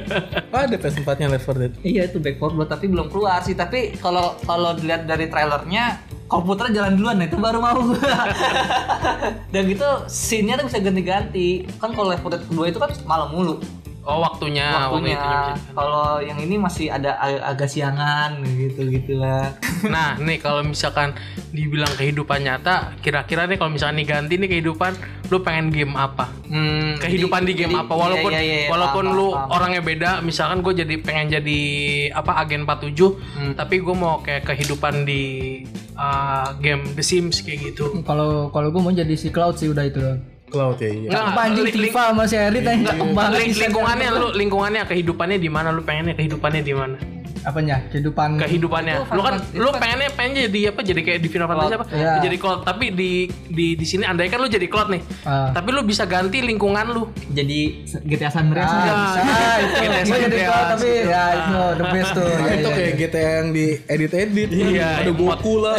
Ada 0.52 0.76
PS4 0.76 1.08
nya 1.16 1.26
Left 1.26 1.46
4 1.46 1.56
Dead. 1.56 1.72
iya 1.82 2.02
itu 2.04 2.18
Back 2.18 2.36
4 2.36 2.44
Blood 2.50 2.68
tapi 2.68 2.86
belum 2.86 3.08
keluar 3.08 3.40
sih. 3.40 3.54
Tapi 3.54 3.96
kalau 3.96 4.36
kalau 4.42 4.72
dilihat 4.72 5.04
dari 5.04 5.26
trailernya 5.26 5.96
komputernya 6.24 6.72
jalan 6.78 6.92
duluan 6.94 7.16
nah 7.16 7.26
itu 7.26 7.36
baru 7.36 7.58
mau. 7.58 7.80
Dan 9.52 9.62
gitu 9.64 9.88
scene-nya 10.06 10.56
tuh 10.56 10.68
bisa 10.68 10.78
ganti-ganti. 10.78 11.48
Kan 11.78 11.92
kalau 11.92 12.08
Left 12.08 12.20
4 12.20 12.30
Dead 12.30 12.44
kedua 12.46 12.64
itu 12.66 12.76
kan 12.76 12.92
malam 13.02 13.32
mulu. 13.32 13.56
Oh, 14.02 14.18
waktunya, 14.20 14.66
waktu 14.68 14.98
waktunya. 14.98 15.14
bisa. 15.14 15.72
Kalau 15.72 16.18
yang 16.18 16.34
ini 16.36 16.58
masih 16.58 16.90
ada 16.90 17.14
ag- 17.16 17.38
agak 17.48 17.70
siangan 17.70 18.34
gitu 18.42 18.82
gitu 18.88 19.14
lah. 19.14 19.54
Nah, 19.86 20.18
nih 20.18 20.36
kalau 20.36 20.60
misalkan 20.60 21.14
dibilang 21.48 21.90
kehidupan 21.92 22.42
nyata, 22.42 22.98
kira-kira 22.98 23.46
nih 23.46 23.54
kalau 23.54 23.70
misalkan 23.70 23.96
diganti 23.96 24.34
nih 24.36 24.50
kehidupan, 24.50 24.98
lu 25.26 25.38
pengen 25.38 25.70
game 25.70 25.94
apa? 25.94 26.26
Hmm, 26.44 26.98
Kehidupan 26.98 27.40
jadi- 27.40 27.48
di 27.48 27.54
game 27.56 27.70
jadi- 27.70 27.80
apa? 27.80 27.92
Walaupun 27.94 28.30
iya, 28.30 28.40
iya, 28.40 28.56
iya, 28.58 28.68
walaupun 28.68 29.04
paham, 29.04 29.14
lu 29.14 29.26
paham, 29.28 29.38
paham. 29.38 29.54
orangnya 29.54 29.82
beda, 29.82 30.10
misalkan 30.20 30.58
gue 30.60 30.72
jadi 30.76 30.94
pengen 30.98 31.26
jadi 31.32 31.60
apa 32.12 32.32
agen 32.36 32.60
47, 32.62 33.14
Hmm. 33.32 33.54
tapi 33.54 33.78
gue 33.78 33.94
mau 33.94 34.18
kayak 34.18 34.42
kehidupan 34.44 35.04
di 35.04 35.22
uh, 35.94 36.58
game 36.58 36.90
The 36.90 37.02
Sims 37.02 37.38
kayak 37.40 37.70
gitu. 37.70 38.02
Kalau 38.02 38.48
kalau 38.48 38.68
gua 38.68 38.82
mau 38.82 38.92
jadi 38.92 39.12
si 39.12 39.28
Cloud 39.28 39.54
sih 39.54 39.68
udah 39.68 39.84
itu. 39.84 40.00
Cloud 40.52 40.76
ya 40.76 40.88
iya. 40.88 41.08
Link- 41.64 41.74
link- 41.74 41.88
Tifa 41.88 42.02
sama 42.06 42.24
si 42.24 42.36
Erit 42.36 42.60
aja 42.62 42.82
cakep 42.86 43.08
banget. 43.10 43.38
link- 43.40 43.58
lingkungannya 43.58 44.08
lu 44.12 44.26
lingkungannya 44.32 44.82
kehidupannya 44.84 45.38
di 45.38 45.48
mana? 45.48 45.68
Lu 45.68 45.80
pengennya 45.80 46.12
kehidupannya 46.12 46.60
di 46.60 46.74
mana? 46.74 46.96
Apanya? 47.42 47.76
Kehidupan 47.88 48.38
kehidupannya. 48.38 48.94
Itu 49.00 49.12
Lu 49.12 49.20
kan 49.20 49.34
lu 49.52 49.68
kan- 49.68 49.80
pengennya 49.80 50.10
pengen 50.12 50.32
jadi 50.46 50.60
apa? 50.70 50.80
Jadi 50.80 51.00
kayak 51.00 51.18
di 51.18 51.28
Final 51.28 51.46
Fantasy 51.46 51.74
apa? 51.74 51.86
Iya. 51.88 52.12
Jadi 52.20 52.36
Cloud. 52.36 52.60
Tapi 52.62 52.84
di 52.90 53.12
di 53.48 53.66
di 53.74 53.82
sini 53.82 54.02
andai 54.02 54.26
kan 54.26 54.38
lu 54.38 54.46
jadi 54.46 54.64
Cloud 54.64 54.88
nih. 54.88 55.02
Ah. 55.22 55.50
Tapi 55.50 55.68
lu 55.70 55.82
bisa 55.82 56.04
ganti 56.04 56.38
lingkungan 56.38 56.86
lu. 56.88 57.02
Jadi 57.28 57.82
GTA 58.00 58.28
San 58.28 58.46
Andreas. 58.46 58.68
Ah, 58.68 58.78
Iya. 58.78 58.94
bisa 58.94 59.20
itu. 59.58 59.74
Kita 59.74 59.98
Gua 60.02 60.18
jadi 60.18 60.30
sih, 60.32 60.42
Cloud 60.42 60.58
ya. 60.58 60.70
tapi 60.70 60.88
ya 61.04 61.24
itu 61.32 61.58
the 61.72 61.84
best 61.88 62.10
tuh. 62.12 62.22
Nah, 62.22 62.38
Ya, 62.42 62.52
itu 62.52 62.62
ya, 62.62 62.72
kayak 62.72 62.86
ya. 62.86 62.96
GTA 62.96 63.30
yang 63.34 63.48
di 63.50 63.64
edit-edit 63.86 64.48
kan. 64.48 64.68
Iya, 64.68 64.88
Ada 65.00 65.12
Goku 65.12 65.54
lah. 65.58 65.76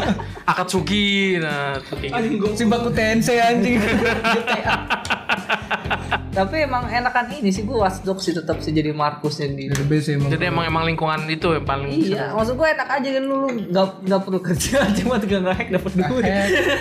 Akatsuki 0.50 1.38
nah 1.38 1.78
tuh 1.80 1.94
kayak 1.96 2.26
gitu. 2.28 2.46
Si 2.54 2.64
Baku 2.64 2.90
Tensei 2.90 3.38
anjing. 3.38 3.78
Tapi 6.30 6.62
emang 6.62 6.86
enakan 6.86 7.26
ini 7.32 7.50
sih 7.50 7.62
gue 7.62 7.74
Watch 7.74 8.00
Dogs 8.00 8.22
sih 8.22 8.30
tetap 8.30 8.58
sih 8.58 8.70
jadi 8.70 8.90
Markus 8.90 9.36
yang 9.36 9.52
di 9.52 9.66
best 9.66 10.06
sih 10.06 10.14
emang. 10.14 10.30
Jadi 10.30 10.44
emang 10.46 10.64
emang 10.64 10.84
lingkungan 10.84 11.26
itu 11.26 11.50
yang 11.50 11.64
paling 11.64 11.90
Iya, 11.90 12.30
maksud 12.30 12.54
gue 12.54 12.68
enak 12.70 12.86
aja 12.88 13.08
kan 13.10 13.22
lu 13.24 13.36
lu 13.36 13.48
nggak 13.66 13.86
nggak 14.04 14.20
perlu 14.20 14.38
kerja 14.40 14.78
cuma 14.96 15.18
tinggal 15.18 15.42
nge-hack 15.42 15.68
dapat 15.72 15.92
duit. 15.92 16.24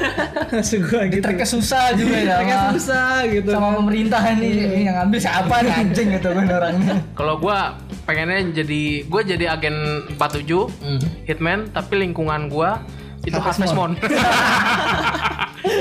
Maksud 0.53 0.79
gue 0.83 1.01
gitu. 1.09 1.23
Tracknya 1.23 1.47
susah 1.47 1.85
juga 1.93 2.15
ya. 2.15 2.35
Sama- 2.39 2.71
susah 2.71 3.09
gitu. 3.27 3.49
Sama 3.49 3.69
pemerintah 3.73 4.21
nih 4.31 4.53
ini 4.69 4.79
yang 4.85 4.97
ambil 5.01 5.17
siapa 5.17 5.55
nih 5.59 5.73
anjing 5.75 6.07
gitu 6.13 6.27
kan 6.29 6.45
orangnya. 6.45 6.95
Kalau 7.17 7.35
gua 7.35 7.73
pengennya 8.05 8.39
jadi 8.55 8.81
gua 9.05 9.21
jadi 9.23 9.45
agen 9.49 9.75
47 10.13 10.45
Hmm. 10.79 11.01
hitman 11.25 11.59
tapi 11.69 11.97
lingkungan 11.97 12.47
gua 12.47 12.85
itu 13.19 13.33
Harvest 13.35 13.73
Moon. 13.73 13.97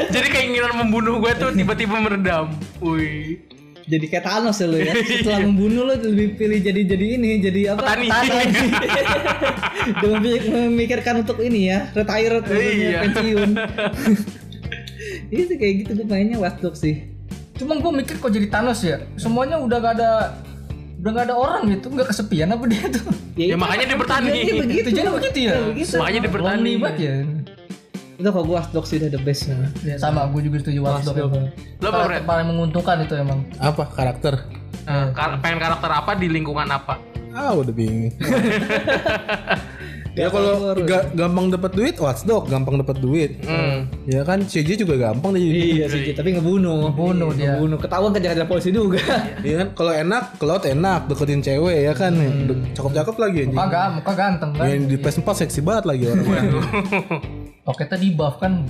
jadi 0.08 0.26
keinginan 0.26 0.72
membunuh 0.74 1.18
gua 1.18 1.32
tuh 1.34 1.52
tiba-tiba 1.52 1.96
meredam. 1.96 2.48
Wih. 2.80 3.44
Jadi 3.88 4.04
kayak 4.04 4.24
Thanos 4.24 4.60
ya 4.60 4.66
lu 4.68 4.76
ya. 4.76 4.92
Setelah 4.92 5.40
membunuh 5.42 5.88
lu 5.88 5.94
lebih 5.96 6.36
pilih 6.36 6.60
jadi 6.60 6.80
jadi 6.84 7.06
ini, 7.16 7.40
jadi 7.40 7.60
apa? 7.72 7.96
Petani. 7.96 8.08
Dia 9.98 10.08
memik- 10.10 10.44
memikirkan 10.46 11.24
untuk 11.24 11.40
ini 11.40 11.72
ya, 11.72 11.88
retire 11.92 12.36
maksudnya, 12.38 12.60
Iya. 12.60 12.98
pensiun. 13.08 13.50
Itu 15.32 15.52
kayak 15.56 15.74
gitu 15.82 15.90
gue 15.96 16.06
mainnya 16.06 16.36
Dogs 16.60 16.84
sih. 16.84 17.08
Cuma 17.56 17.80
gue 17.80 17.92
mikir 17.94 18.20
kok 18.20 18.28
jadi 18.28 18.46
Thanos 18.46 18.84
ya. 18.84 19.00
Semuanya 19.16 19.56
udah 19.56 19.78
gak 19.78 19.94
ada 19.96 20.10
udah 20.98 21.10
gak 21.14 21.26
ada 21.30 21.36
orang 21.38 21.62
gitu, 21.70 21.88
nggak 21.88 22.10
kesepian 22.10 22.50
apa 22.50 22.64
dia 22.66 22.84
tuh? 22.90 23.06
Ya, 23.38 23.54
itu 23.54 23.56
makanya 23.56 23.84
dia 23.86 23.96
bertani. 23.96 24.28
tujuannya 24.34 24.54
begitu. 24.60 24.86
Tujuannya 24.90 25.12
begitu 25.14 25.38
ya? 25.38 25.50
Ya, 25.50 25.60
begitu. 25.64 25.94
Makanya 25.94 26.20
dia 26.20 26.32
bertani. 26.34 26.72
Banget 26.76 26.96
ya. 26.98 27.14
Itu 28.18 28.28
kalau 28.28 28.44
gue 28.44 28.54
Watch 28.58 28.74
Dogs 28.74 28.90
sih 28.90 28.98
udah 28.98 29.10
the 29.10 29.22
best. 29.22 29.46
Ya, 29.86 29.94
sama, 29.94 30.26
gue 30.26 30.42
juga 30.42 30.58
setuju 30.58 30.82
Watch 30.82 31.06
Dogs. 31.06 31.14
Dogs. 31.16 31.32
emang. 31.32 31.46
Lo 31.78 31.88
apa, 31.88 32.18
paling 32.20 32.46
menguntungkan 32.50 32.96
itu 33.00 33.14
emang. 33.14 33.46
Apa 33.56 33.86
karakter? 33.86 34.42
Nah, 34.82 35.14
kar- 35.14 35.38
pengen 35.38 35.62
karakter 35.62 35.90
apa 35.92 36.18
di 36.18 36.26
lingkungan 36.26 36.66
apa? 36.66 36.98
Ah 37.30 37.54
udah 37.54 37.70
bingung. 37.70 38.10
ya 40.18 40.28
kalau 40.28 40.52
ga- 40.80 41.06
gampang 41.12 41.46
dapat 41.48 41.70
duit, 41.72 41.94
Watchdog 41.96 42.46
gampang 42.46 42.76
dapat 42.76 42.98
duit. 42.98 43.38
Hmm. 43.40 43.86
Ya 44.04 44.20
kan 44.20 44.42
CJ 44.42 44.74
juga 44.76 44.98
gampang 44.98 45.32
jadi. 45.32 45.60
Iya 45.78 45.86
sih, 45.86 46.10
tapi 46.10 46.34
ngebunuh. 46.34 46.90
Ngebunuh 46.90 47.30
dia. 47.32 47.54
Ngebunuh. 47.54 47.78
Ketahuan 47.78 48.10
kejar-kejar 48.10 48.44
polisi 48.44 48.70
juga. 48.70 48.98
Iya 49.38 49.62
kan 49.62 49.68
kalau 49.72 49.92
enak, 49.92 50.36
Cloud 50.36 50.66
enak 50.66 51.06
deketin 51.06 51.40
cewek 51.40 51.78
ya 51.80 51.92
kan. 51.94 52.12
Cakep-cakep 52.74 53.16
lagi 53.16 53.38
anjing. 53.46 53.56
Muka, 53.56 53.82
muka 53.94 54.12
ganteng 54.12 54.50
kan. 54.52 54.66
Yang 54.66 54.82
di 54.84 54.96
PS4 54.98 55.28
seksi 55.38 55.60
banget 55.62 55.84
lagi 55.86 56.04
orang. 56.04 56.26
Toketnya 57.62 57.96
di 58.02 58.08
buff 58.12 58.36
kan. 58.36 58.52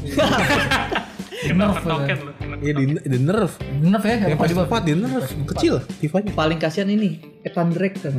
Nerf 1.49 1.79
ya. 1.79 1.87
Token 1.87 2.19
lo. 2.19 2.33
Iya 2.59 2.73
di, 2.75 2.85
di 2.99 3.19
nerf. 3.23 3.53
Nerf 3.79 4.03
ya, 4.03 4.15
Yang 4.27 4.35
apa 4.35 4.45
di 4.45 4.55
buff? 4.55 4.67
PS4 4.67 4.83
di 4.83 4.93
nerf 4.97 5.27
kecil 5.47 5.75
tifanya. 5.97 6.31
Paling 6.35 6.59
kasihan 6.59 6.91
ini, 6.91 7.11
Ethan 7.41 7.71
Drake 7.71 7.97
kan. 7.97 8.19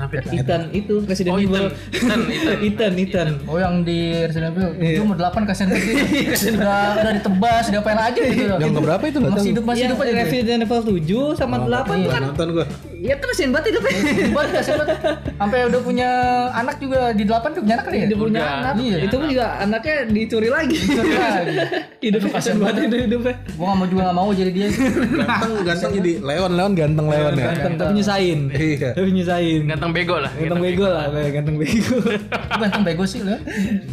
Kenapa 0.00 0.16
itu? 0.16 0.28
Ethan 0.32 0.62
itu 0.72 0.94
Resident 1.04 1.32
Oh, 1.32 1.38
Evil. 1.38 1.64
Ethan. 1.68 1.68
Ethan, 1.92 2.20
Ethan. 2.24 2.56
Ethan, 2.72 2.92
Ethan. 2.96 3.28
Oh 3.44 3.60
yang 3.60 3.84
di 3.84 3.98
Resident 4.16 4.56
Evil 4.56 4.68
itu 4.80 5.00
umur 5.02 5.16
8 5.18 5.44
kasihan 5.44 5.68
gitu. 5.70 5.92
udah 6.56 6.80
udah 6.96 7.12
ditebas, 7.20 7.64
diapain 7.68 8.00
aja 8.00 8.16
gitu. 8.18 8.42
Yang 8.56 8.72
keberapa 8.74 9.04
itu 9.04 9.18
Masih 9.20 9.28
tahu. 9.30 9.44
hidup 9.46 9.64
masih 9.68 9.82
hidup 9.84 9.98
aja. 9.98 10.08
Iya. 10.08 10.24
Resident 10.24 10.60
Evil 10.64 10.80
7 10.80 11.36
sama 11.36 11.56
8 11.60 11.68
Nggak 11.68 11.84
tuh 11.84 12.08
kan. 12.08 12.22
nonton 12.24 12.48
gua. 12.50 12.66
Ya 13.00 13.16
kan 13.16 13.26
kasihan 13.32 13.50
banget 13.56 13.66
hidupnya. 13.72 13.96
Buat 14.36 14.48
kasihan 14.52 14.76
banget. 14.84 14.98
Sampai 15.40 15.58
udah 15.72 15.80
punya 15.80 16.10
anak 16.52 16.76
juga 16.76 17.00
di 17.16 17.24
8 17.24 17.56
tuh 17.56 17.62
punya 17.64 17.74
anak 17.80 17.84
kali 17.88 17.96
ya? 17.96 18.06
Dia 18.06 18.18
punya 18.20 18.40
Udah. 18.40 18.58
anak. 18.60 18.74
Iya. 18.76 18.96
Itu 19.08 19.14
pun 19.16 19.26
juga 19.32 19.46
anaknya 19.56 19.96
dicuri 20.12 20.48
lagi. 20.52 20.76
Dicuri 20.76 21.12
lagi. 21.16 21.56
Hidupnya 22.04 22.30
kasihan 22.36 22.56
banget 22.60 22.76
hidup 22.84 22.98
hidupnya. 23.08 23.34
Gua 23.56 23.64
gak 23.64 23.76
mau 23.80 23.86
juga 23.88 24.02
gak 24.04 24.16
mau 24.20 24.28
jadi 24.36 24.50
dia. 24.52 24.68
Ganteng 24.68 25.52
ganteng 25.64 25.92
jadi 25.96 26.12
Leon 26.20 26.52
Leon 26.52 26.72
ganteng 26.76 27.06
Leon 27.08 27.32
ya. 27.34 27.46
Ganteng 27.56 27.74
tapi 27.80 27.92
nyusahin. 27.96 28.40
Iya. 28.52 28.88
Tapi 28.92 29.08
nyusahin. 29.16 29.60
Ganteng 29.64 29.90
bego 29.96 30.16
lah. 30.20 30.30
Ganteng 30.36 30.60
bego 30.60 30.86
lah, 30.86 31.04
ganteng 31.32 31.56
bego. 31.56 31.96
Ganteng 32.60 32.82
bego 32.84 33.04
sih 33.08 33.24
lu. 33.24 33.32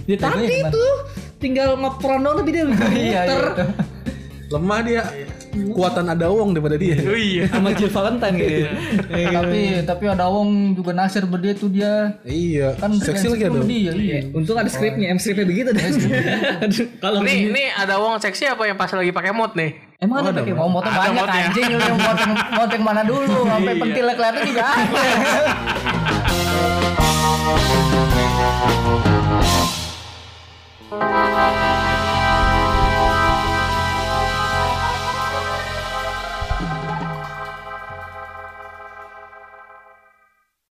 Ya 0.04 0.16
tadi 0.20 0.44
gimana? 0.52 0.68
itu 0.68 0.84
tinggal 1.38 1.78
ngepron 1.78 2.20
doang 2.26 2.36
tapi 2.42 2.50
dia 2.54 2.64
Iya, 2.68 2.74
muter 2.74 3.40
iya 3.56 3.66
lemah 4.48 4.80
dia. 4.84 5.04
Kuatan 5.74 6.06
ada 6.12 6.30
wong 6.30 6.54
daripada 6.54 6.78
dia. 6.78 6.96
Oh 7.02 7.18
iya. 7.18 7.50
Sama 7.50 7.74
Jill 7.74 7.90
Valentine 7.90 8.36
gitu. 8.38 8.52
Iya. 8.54 8.70
Iya. 9.10 9.30
Tapi 9.34 9.62
tapi 9.84 10.04
ada 10.08 10.26
wong 10.30 10.78
juga 10.78 10.92
Nasir 10.94 11.26
berdia 11.26 11.54
tuh 11.58 11.70
dia. 11.72 12.14
Iya. 12.24 12.78
Kan 12.78 12.94
seksi 13.00 13.28
lagi 13.34 13.44
ada. 13.50 13.60
dia, 13.66 13.92
iya. 13.92 13.94
iya. 13.96 14.20
untung 14.32 14.56
ada 14.56 14.70
skripnya 14.70 15.10
M 15.12 15.20
skripnya 15.20 15.46
begitu 15.50 15.70
deh. 15.74 15.84
Kalau 17.04 17.26
nih 17.26 17.50
nih 17.52 17.68
ada 17.74 17.98
wong 17.98 18.22
seksi 18.22 18.48
apa 18.48 18.64
yang 18.70 18.78
pas 18.78 18.92
lagi 18.94 19.12
pakai 19.12 19.32
mod 19.34 19.58
nih? 19.58 19.88
Emang 19.98 20.22
ada 20.22 20.30
pakai 20.30 20.54
mau 20.54 20.70
motor 20.70 20.94
banyak 20.94 21.26
anjing 21.26 21.74
lu 21.74 21.82
yang 21.82 21.98
motong 21.98 22.34
motong 22.54 22.84
mana 22.86 23.02
dulu? 23.02 23.50
Sampai 23.50 23.74
pentilnya 23.82 24.14
kelihatan 24.14 24.44
juga 24.46 24.64
ada. 24.70 25.02